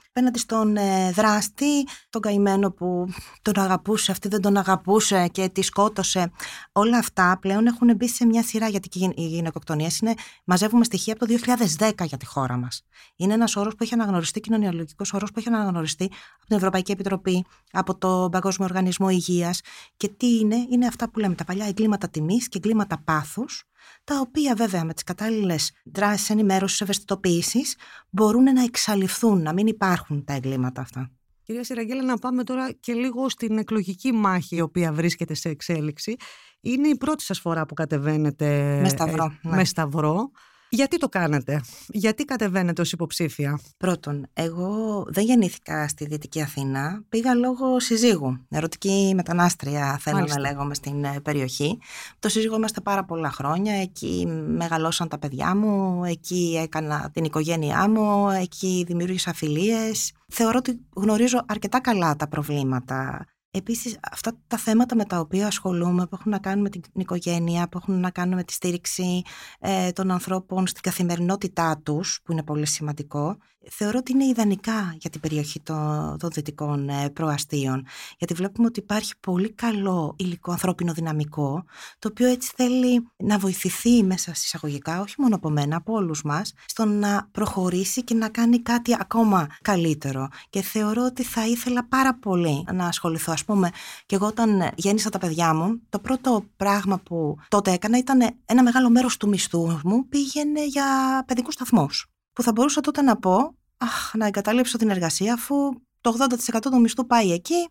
απέναντι 0.09 0.39
στον 0.39 0.77
ε, 0.77 1.11
δράστη, 1.11 1.87
τον 2.09 2.21
καημένο 2.21 2.71
που 2.71 3.07
τον 3.41 3.59
αγαπούσε, 3.59 4.11
αυτή 4.11 4.27
δεν 4.27 4.41
τον 4.41 4.57
αγαπούσε 4.57 5.27
και 5.27 5.49
τη 5.49 5.61
σκότωσε. 5.61 6.31
Όλα 6.71 6.97
αυτά 6.97 7.37
πλέον 7.41 7.65
έχουν 7.65 7.95
μπει 7.95 8.07
σε 8.07 8.25
μια 8.25 8.43
σειρά 8.43 8.67
γιατί 8.67 8.89
και 8.89 8.99
οι 9.15 9.27
γυναικοκτονίες 9.27 9.99
είναι, 9.99 10.13
μαζεύουμε 10.43 10.83
στοιχεία 10.83 11.13
από 11.13 11.27
το 11.27 11.33
2010 11.77 12.05
για 12.05 12.17
τη 12.17 12.25
χώρα 12.25 12.57
μας. 12.57 12.85
Είναι 13.15 13.33
ένας 13.33 13.55
όρος 13.55 13.75
που 13.75 13.83
έχει 13.83 13.93
αναγνωριστεί, 13.93 14.39
κοινωνιολογικός 14.39 15.13
όρος 15.13 15.31
που 15.31 15.39
έχει 15.39 15.47
αναγνωριστεί 15.47 16.03
από 16.35 16.45
την 16.47 16.57
Ευρωπαϊκή 16.57 16.91
Επιτροπή, 16.91 17.45
από 17.71 17.97
το 17.97 18.29
Παγκόσμιο 18.31 18.67
Οργανισμό 18.67 19.09
Υγείας 19.09 19.61
και 19.97 20.07
τι 20.07 20.37
είναι, 20.37 20.55
είναι 20.69 20.85
αυτά 20.85 21.09
που 21.09 21.19
λέμε 21.19 21.35
τα 21.35 21.43
παλιά 21.43 21.65
εγκλήματα 21.65 22.09
τιμής 22.09 22.49
και 22.49 22.57
εγκλήματα 22.57 23.01
πάθους 23.03 23.67
τα 24.03 24.19
οποία 24.19 24.55
βέβαια 24.55 24.83
με 24.83 24.93
τις 24.93 25.03
κατάλληλες 25.03 25.71
δράσεις 25.83 26.29
ενημέρωσης, 26.29 26.81
ευαισθητοποίησης 26.81 27.75
μπορούν 28.09 28.43
να 28.43 28.63
εξαλειφθούν, 28.63 29.41
να 29.41 29.53
μην 29.53 29.67
υπάρχουν 29.67 30.23
τα 30.23 30.33
εγκλήματα 30.33 30.81
αυτά. 30.81 31.11
Κυρία 31.43 31.63
Σιραγγέλα, 31.63 32.03
να 32.03 32.17
πάμε 32.17 32.43
τώρα 32.43 32.71
και 32.71 32.93
λίγο 32.93 33.29
στην 33.29 33.57
εκλογική 33.57 34.11
μάχη 34.11 34.55
η 34.55 34.61
οποία 34.61 34.93
βρίσκεται 34.93 35.33
σε 35.33 35.49
εξέλιξη. 35.49 36.15
Είναι 36.61 36.87
η 36.87 36.97
πρώτη 36.97 37.23
σας 37.23 37.39
φορά 37.39 37.65
που 37.65 37.73
κατεβαίνετε 37.73 38.79
με 38.81 38.89
σταυρό. 38.89 39.23
Ε, 39.23 39.47
ναι. 39.47 39.55
με 39.55 39.65
σταυρό. 39.65 40.31
Γιατί 40.75 40.97
το 40.97 41.09
κάνετε, 41.09 41.61
γιατί 41.87 42.25
κατεβαίνετε 42.25 42.81
ως 42.81 42.91
υποψήφια; 42.91 43.59
Πρώτον, 43.77 44.27
εγώ 44.33 45.03
δεν 45.07 45.25
γεννήθηκα 45.25 45.87
στη 45.87 46.05
Δυτική 46.05 46.41
Αθήνα, 46.41 47.03
πήγα 47.09 47.33
λόγω 47.33 47.79
συζύγου. 47.79 48.45
Ερωτική 48.49 49.11
μετανάστρια 49.15 49.97
θέλω 50.01 50.15
Μάλιστα. 50.15 50.39
να 50.39 50.49
λέγομαι 50.49 50.73
στην 50.73 51.03
ε, 51.03 51.19
περιοχή. 51.23 51.79
Το 52.19 52.29
σύζυγο 52.29 52.55
είμαστε 52.55 52.81
πάρα 52.81 53.03
πολλά 53.03 53.31
χρόνια, 53.31 53.73
εκεί 53.73 54.25
μεγαλώσαν 54.47 55.07
τα 55.07 55.19
παιδιά 55.19 55.55
μου, 55.55 56.03
εκεί 56.03 56.59
έκανα 56.61 57.09
την 57.13 57.23
οικογένειά 57.23 57.89
μου, 57.89 58.29
εκεί 58.29 58.83
δημιούργησα 58.87 59.33
φιλίες. 59.33 60.11
Θεωρώ 60.27 60.57
ότι 60.57 60.79
γνωρίζω 60.95 61.43
αρκετά 61.47 61.81
καλά 61.81 62.15
τα 62.15 62.27
προβλήματα 62.27 63.25
Επίσης 63.55 63.97
αυτά 64.11 64.37
τα 64.47 64.57
θέματα 64.57 64.95
με 64.95 65.05
τα 65.05 65.19
οποία 65.19 65.47
ασχολούμαι 65.47 66.07
που 66.07 66.15
έχουν 66.19 66.31
να 66.31 66.39
κάνουν 66.39 66.61
με 66.61 66.69
την 66.69 66.81
οικογένεια, 66.93 67.69
που 67.69 67.77
έχουν 67.77 67.99
να 67.99 68.09
κάνουν 68.09 68.35
με 68.35 68.43
τη 68.43 68.53
στήριξη 68.53 69.21
ε, 69.59 69.91
των 69.91 70.11
ανθρώπων 70.11 70.67
στην 70.67 70.81
καθημερινότητά 70.81 71.81
τους, 71.83 72.19
που 72.23 72.31
είναι 72.31 72.43
πολύ 72.43 72.67
σημαντικό, 72.67 73.37
θεωρώ 73.69 73.97
ότι 73.97 74.11
είναι 74.11 74.25
ιδανικά 74.25 74.95
για 74.99 75.09
την 75.09 75.21
περιοχή 75.21 75.59
των, 75.61 76.17
των 76.19 76.29
δυτικών 76.33 76.89
ε, 76.89 77.09
προαστίων. 77.09 77.85
Γιατί 78.17 78.33
βλέπουμε 78.33 78.67
ότι 78.67 78.79
υπάρχει 78.79 79.13
πολύ 79.19 79.51
καλό 79.51 80.15
υλικό 80.17 80.51
ανθρώπινο 80.51 80.93
δυναμικό, 80.93 81.63
το 81.99 82.07
οποίο 82.11 82.27
έτσι 82.27 82.51
θέλει 82.55 83.07
να 83.17 83.37
βοηθηθεί 83.37 84.03
μέσα 84.03 84.31
εισαγωγικά, 84.31 85.01
όχι 85.01 85.15
μόνο 85.17 85.35
από 85.35 85.49
μένα, 85.49 85.75
από 85.75 85.93
όλους 85.93 86.23
μας, 86.23 86.53
στο 86.65 86.85
να 86.85 87.27
προχωρήσει 87.31 88.03
και 88.03 88.13
να 88.13 88.29
κάνει 88.29 88.61
κάτι 88.61 88.95
ακόμα 88.99 89.47
καλύτερο. 89.61 90.27
Και 90.49 90.61
θεωρώ 90.61 91.05
ότι 91.05 91.23
θα 91.23 91.47
ήθελα 91.47 91.87
πάρα 91.87 92.15
πολύ 92.15 92.65
να 92.73 92.87
ασχοληθώ. 92.87 93.31
Ας 93.43 93.53
πούμε, 93.53 93.69
και 94.05 94.15
εγώ 94.15 94.25
όταν 94.25 94.71
γέννησα 94.75 95.09
τα 95.09 95.17
παιδιά 95.17 95.53
μου, 95.53 95.81
το 95.89 95.99
πρώτο 95.99 96.45
πράγμα 96.57 96.99
που 96.99 97.37
τότε 97.47 97.71
έκανα 97.71 97.97
ήταν 97.97 98.35
ένα 98.45 98.63
μεγάλο 98.63 98.89
μέρος 98.89 99.17
του 99.17 99.27
μισθού 99.27 99.79
μου 99.83 100.07
πήγαινε 100.07 100.65
για 100.65 100.85
παιδικούς 101.27 101.53
σταθμούς 101.53 102.07
που 102.33 102.41
θα 102.41 102.51
μπορούσα 102.51 102.81
τότε 102.81 103.01
να 103.01 103.17
πω, 103.17 103.55
αχ, 103.77 104.13
να 104.13 104.25
εγκαταλείψω 104.25 104.77
την 104.77 104.89
εργασία 104.89 105.33
αφού 105.33 105.55
το 106.01 106.15
80% 106.55 106.59
του 106.61 106.79
μισθού 106.79 107.05
πάει 107.05 107.31
εκεί, 107.31 107.69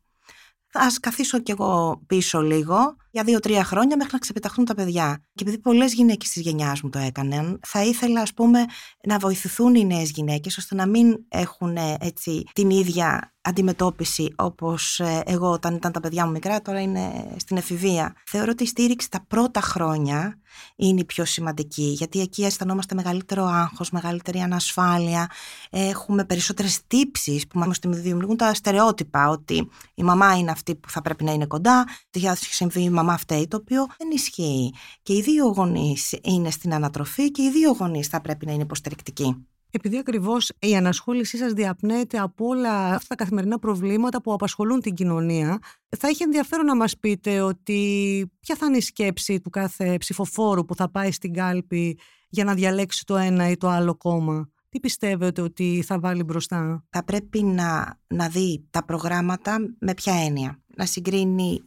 ας 0.72 1.00
καθίσω 1.00 1.38
κι 1.38 1.50
εγώ 1.50 2.02
πίσω 2.06 2.40
λίγο 2.40 2.96
για 3.12 3.24
δύο-τρία 3.24 3.64
χρόνια 3.64 3.96
μέχρι 3.96 4.12
να 4.12 4.18
ξεπεταχθούν 4.18 4.64
τα 4.64 4.74
παιδιά. 4.74 5.24
Και 5.34 5.42
επειδή 5.42 5.58
πολλές 5.58 5.92
γυναίκες 5.92 6.30
της 6.30 6.42
γενιάς 6.42 6.82
μου 6.82 6.90
το 6.90 6.98
έκαναν, 6.98 7.60
θα 7.66 7.84
ήθελα, 7.84 8.20
ας 8.20 8.34
πούμε, 8.34 8.64
να 9.06 9.18
βοηθηθούν 9.18 9.74
οι 9.74 9.84
νέες 9.84 10.10
γυναίκες 10.10 10.56
ώστε 10.56 10.74
να 10.74 10.86
μην 10.86 11.16
έχουν 11.28 11.76
έτσι 11.98 12.42
την 12.52 12.70
ίδια 12.70 13.32
αντιμετώπιση 13.42 14.34
όπως 14.36 15.00
ε, 15.00 15.22
εγώ 15.26 15.50
όταν 15.50 15.74
ήταν 15.74 15.92
τα 15.92 16.00
παιδιά 16.00 16.24
μου 16.26 16.30
μικρά, 16.30 16.62
τώρα 16.62 16.80
είναι 16.80 17.34
στην 17.36 17.56
εφηβεία. 17.56 18.14
Θεωρώ 18.26 18.50
ότι 18.50 18.62
η 18.62 18.66
στήριξη 18.66 19.10
τα 19.10 19.24
πρώτα 19.28 19.60
χρόνια 19.60 20.38
είναι 20.76 21.00
η 21.00 21.04
πιο 21.04 21.24
σημαντική, 21.24 21.82
γιατί 21.82 22.20
εκεί 22.20 22.44
αισθανόμαστε 22.44 22.94
μεγαλύτερο 22.94 23.44
άγχος, 23.44 23.90
μεγαλύτερη 23.90 24.38
ανασφάλεια, 24.38 25.30
έχουμε 25.70 26.24
περισσότερες 26.24 26.80
τύψεις 26.86 27.46
που 27.46 27.58
μας 27.58 27.78
δημιουργούν 27.78 28.36
τα 28.36 28.54
στερεότυπα, 28.54 29.28
ότι 29.28 29.68
η 29.94 30.02
μαμά 30.02 30.38
είναι 30.38 30.50
αυτή 30.50 30.74
που 30.74 30.90
θα 30.90 31.02
πρέπει 31.02 31.24
να 31.24 31.32
είναι 31.32 31.46
κοντά, 31.46 31.84
τι 32.10 32.20
θα 32.20 32.34
συμβεί 32.34 32.82
η 32.82 32.90
μαμά 33.02 33.18
φταίει, 33.18 33.48
το 33.48 33.56
οποίο 33.56 33.86
δεν 33.98 34.10
ισχύει. 34.10 34.74
Και 35.02 35.12
οι 35.12 35.22
δύο 35.22 35.46
γονείς 35.46 36.18
είναι 36.22 36.50
στην 36.50 36.74
ανατροφή 36.74 37.30
και 37.30 37.42
οι 37.42 37.50
δύο 37.50 37.72
γονείς 37.72 38.06
θα 38.06 38.20
πρέπει 38.20 38.46
να 38.46 38.52
είναι 38.52 38.62
υποστηρικτικοί. 38.62 39.46
Επειδή 39.74 39.98
ακριβώς 39.98 40.52
η 40.58 40.76
ανασχόλησή 40.76 41.36
σας 41.36 41.52
διαπνέεται 41.52 42.18
από 42.18 42.46
όλα 42.46 42.94
αυτά 42.94 43.08
τα 43.08 43.14
καθημερινά 43.14 43.58
προβλήματα 43.58 44.22
που 44.22 44.32
απασχολούν 44.32 44.80
την 44.80 44.94
κοινωνία, 44.94 45.58
θα 45.98 46.08
είχε 46.08 46.24
ενδιαφέρον 46.24 46.64
να 46.66 46.76
μας 46.76 46.98
πείτε 46.98 47.40
ότι 47.40 48.30
ποια 48.40 48.56
θα 48.56 48.66
είναι 48.66 48.76
η 48.76 48.80
σκέψη 48.80 49.40
του 49.40 49.50
κάθε 49.50 49.96
ψηφοφόρου 49.98 50.64
που 50.64 50.74
θα 50.74 50.90
πάει 50.90 51.12
στην 51.12 51.32
κάλπη 51.32 51.98
για 52.28 52.44
να 52.44 52.54
διαλέξει 52.54 53.04
το 53.04 53.16
ένα 53.16 53.50
ή 53.50 53.56
το 53.56 53.68
άλλο 53.68 53.96
κόμμα. 53.96 54.50
Τι 54.68 54.80
πιστεύετε 54.80 55.42
ότι 55.42 55.82
θα 55.86 55.98
βάλει 55.98 56.22
μπροστά; 56.22 56.84
Θα 56.90 57.04
πρέπει 57.04 57.42
να, 57.42 57.98
να 58.06 58.28
δει 58.28 58.66
τα 58.70 58.84
προγράμματα 58.84 59.58
με 59.78 59.94
ποια 59.94 60.14
έννοια. 60.14 60.62
Να 60.76 60.86
συγκρίνει 60.86 61.62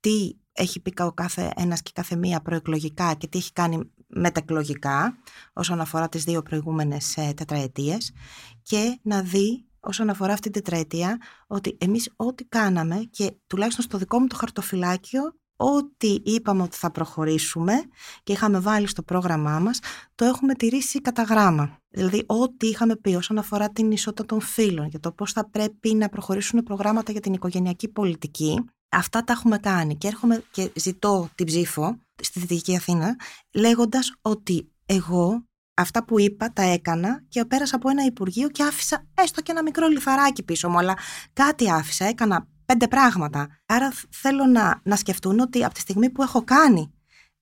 τι 0.00 0.30
έχει 0.58 0.80
πει 0.80 1.02
ο 1.02 1.12
κάθε 1.12 1.52
ένας 1.56 1.82
και 1.82 1.90
κάθε 1.94 2.16
μία 2.16 2.40
προεκλογικά 2.40 3.14
και 3.14 3.26
τι 3.26 3.38
έχει 3.38 3.52
κάνει 3.52 3.90
μετακλογικά 4.06 5.18
όσον 5.52 5.80
αφορά 5.80 6.08
τις 6.08 6.24
δύο 6.24 6.42
προηγούμενες 6.42 7.16
ε, 7.16 7.32
τετραετίες 7.36 8.12
και 8.62 8.98
να 9.02 9.22
δει 9.22 9.66
όσον 9.80 10.10
αφορά 10.10 10.32
αυτή 10.32 10.50
την 10.50 10.62
τετραετία 10.62 11.20
ότι 11.46 11.76
εμείς 11.80 12.12
ό,τι 12.16 12.44
κάναμε 12.44 12.96
και 13.10 13.32
τουλάχιστον 13.46 13.84
στο 13.84 13.98
δικό 13.98 14.20
μου 14.20 14.26
το 14.26 14.36
χαρτοφυλάκιο 14.36 15.22
ό,τι 15.60 16.16
είπαμε 16.24 16.62
ότι 16.62 16.76
θα 16.76 16.90
προχωρήσουμε 16.90 17.72
και 18.22 18.32
είχαμε 18.32 18.60
βάλει 18.60 18.86
στο 18.86 19.02
πρόγραμμά 19.02 19.58
μας, 19.58 19.78
το 20.14 20.24
έχουμε 20.24 20.54
τηρήσει 20.54 21.00
κατά 21.00 21.22
γράμμα. 21.22 21.78
Δηλαδή, 21.88 22.22
ό,τι 22.26 22.66
είχαμε 22.66 22.96
πει 22.96 23.14
όσον 23.14 23.38
αφορά 23.38 23.70
την 23.70 23.90
ισότητα 23.90 24.24
των 24.24 24.40
φύλων, 24.40 24.86
για 24.86 25.00
το 25.00 25.12
πώς 25.12 25.32
θα 25.32 25.48
πρέπει 25.50 25.94
να 25.94 26.08
προχωρήσουν 26.08 26.62
προγράμματα 26.62 27.12
για 27.12 27.20
την 27.20 27.32
οικογενειακή 27.32 27.88
πολιτική, 27.88 28.64
Αυτά 28.88 29.24
τα 29.24 29.32
έχουμε 29.32 29.58
κάνει 29.58 29.96
και 29.96 30.06
έρχομαι 30.06 30.42
και 30.50 30.72
ζητώ 30.74 31.28
την 31.34 31.46
ψήφο 31.46 31.98
στη 32.22 32.40
Δυτική 32.40 32.76
Αθήνα 32.76 33.16
λέγοντας 33.54 34.14
ότι 34.22 34.72
εγώ 34.86 35.44
αυτά 35.74 36.04
που 36.04 36.20
είπα 36.20 36.52
τα 36.52 36.62
έκανα 36.62 37.24
και 37.28 37.44
πέρασα 37.44 37.76
από 37.76 37.88
ένα 37.90 38.04
Υπουργείο 38.04 38.48
και 38.48 38.62
άφησα 38.62 39.06
έστω 39.14 39.40
και 39.40 39.50
ένα 39.50 39.62
μικρό 39.62 39.88
λιθαράκι 39.88 40.42
πίσω 40.42 40.68
μου, 40.68 40.78
αλλά 40.78 40.96
κάτι 41.32 41.70
άφησα, 41.70 42.04
έκανα 42.04 42.48
πέντε 42.64 42.88
πράγματα. 42.88 43.60
Άρα 43.66 43.92
θέλω 44.10 44.44
να, 44.46 44.80
να 44.84 44.96
σκεφτούν 44.96 45.38
ότι 45.38 45.64
από 45.64 45.74
τη 45.74 45.80
στιγμή 45.80 46.10
που 46.10 46.22
έχω 46.22 46.44
κάνει 46.44 46.92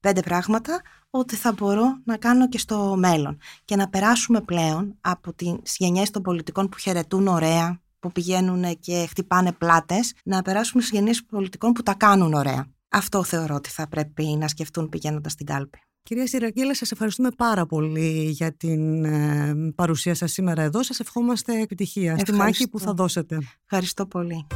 πέντε 0.01 0.21
πράγματα, 0.21 0.83
ότι 1.11 1.37
θα 1.37 1.53
μπορώ 1.53 2.01
να 2.05 2.17
κάνω 2.17 2.49
και 2.49 2.59
στο 2.59 2.95
μέλλον. 2.99 3.39
Και 3.65 3.77
να 3.77 3.89
περάσουμε 3.89 4.41
πλέον 4.41 4.99
από 5.01 5.33
τις 5.33 5.77
γενιές 5.77 6.11
των 6.11 6.23
πολιτικών 6.23 6.69
που 6.69 6.79
χαιρετούν 6.79 7.27
ωραία, 7.27 7.81
που 8.07 8.13
πηγαίνουν 8.13 8.79
και 8.81 9.07
χτυπάνε 9.09 9.53
πλάτες, 9.53 10.13
να 10.25 10.43
περάσουμε 10.43 10.83
στις 10.83 10.99
γενιές 10.99 11.25
πολιτικών 11.25 11.73
που 11.73 11.83
τα 11.83 11.95
κάνουν 11.95 12.35
ωραία. 12.35 12.67
Αυτό 12.89 13.25
θεωρώ 13.25 13.55
ότι 13.55 13.69
θα 13.69 13.89
πρέπει 13.89 14.25
να 14.25 14.49
σκεφτούν 14.49 14.89
πηγαίνοντας 14.89 15.33
στην 15.33 15.47
κάλπη. 15.47 15.79
Κυρία 16.03 16.27
Σιραγγέλα, 16.27 16.75
σας 16.75 16.91
ευχαριστούμε 16.91 17.31
πάρα 17.37 17.67
πολύ 17.67 18.29
για 18.31 18.53
την 18.53 19.05
ε, 19.05 19.73
παρουσία 19.75 20.15
σας 20.15 20.33
σήμερα 20.33 20.63
εδώ. 20.63 20.83
Σας 20.83 21.01
ευχόμαστε 21.01 21.61
επιτυχία 21.61 22.19
στη 22.19 22.33
μάχη 22.33 22.69
που 22.69 22.81
θα 22.81 22.93
δώσετε. 22.93 23.39
Ευχαριστώ 23.65 24.07
πολύ. 24.07 24.47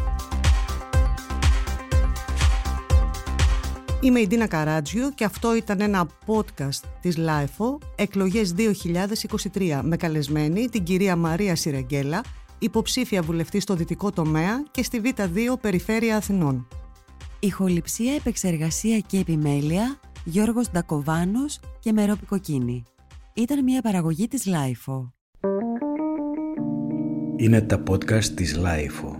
Είμαι 4.02 4.20
η 4.20 4.26
Ντίνα 4.26 4.46
Καράτζιο 4.46 5.10
και 5.14 5.24
αυτό 5.24 5.56
ήταν 5.56 5.80
ένα 5.80 6.08
podcast 6.26 6.88
της 7.00 7.16
LIFO 7.18 7.78
εκλογές 7.96 8.54
2023 9.54 9.80
με 9.82 9.96
καλεσμένη 9.96 10.68
την 10.68 10.82
κυρία 10.82 11.16
Μαρία 11.16 11.56
Σιραγγέλα, 11.56 12.20
υποψήφια 12.60 13.22
βουλευτή 13.22 13.60
στο 13.60 13.74
δυτικό 13.74 14.10
τομέα 14.10 14.62
και 14.70 14.82
στη 14.82 15.00
Β2 15.04 15.60
Περιφέρεια 15.60 16.16
Αθηνών. 16.16 16.68
Ηχοληψία, 17.40 18.14
επεξεργασία 18.14 18.98
και 18.98 19.18
επιμέλεια 19.18 20.00
Γιώργος 20.24 20.70
Ντακοβάνος 20.70 21.60
και 21.80 21.92
Μερόπη 21.92 22.26
Κοκκίνη. 22.26 22.82
Ήταν 23.34 23.64
μια 23.64 23.82
παραγωγή 23.82 24.28
της 24.28 24.46
LIFO. 24.46 25.08
Είναι 27.36 27.60
τα 27.60 27.82
podcast 27.90 28.24
της 28.24 28.58
LIFO. 28.58 29.19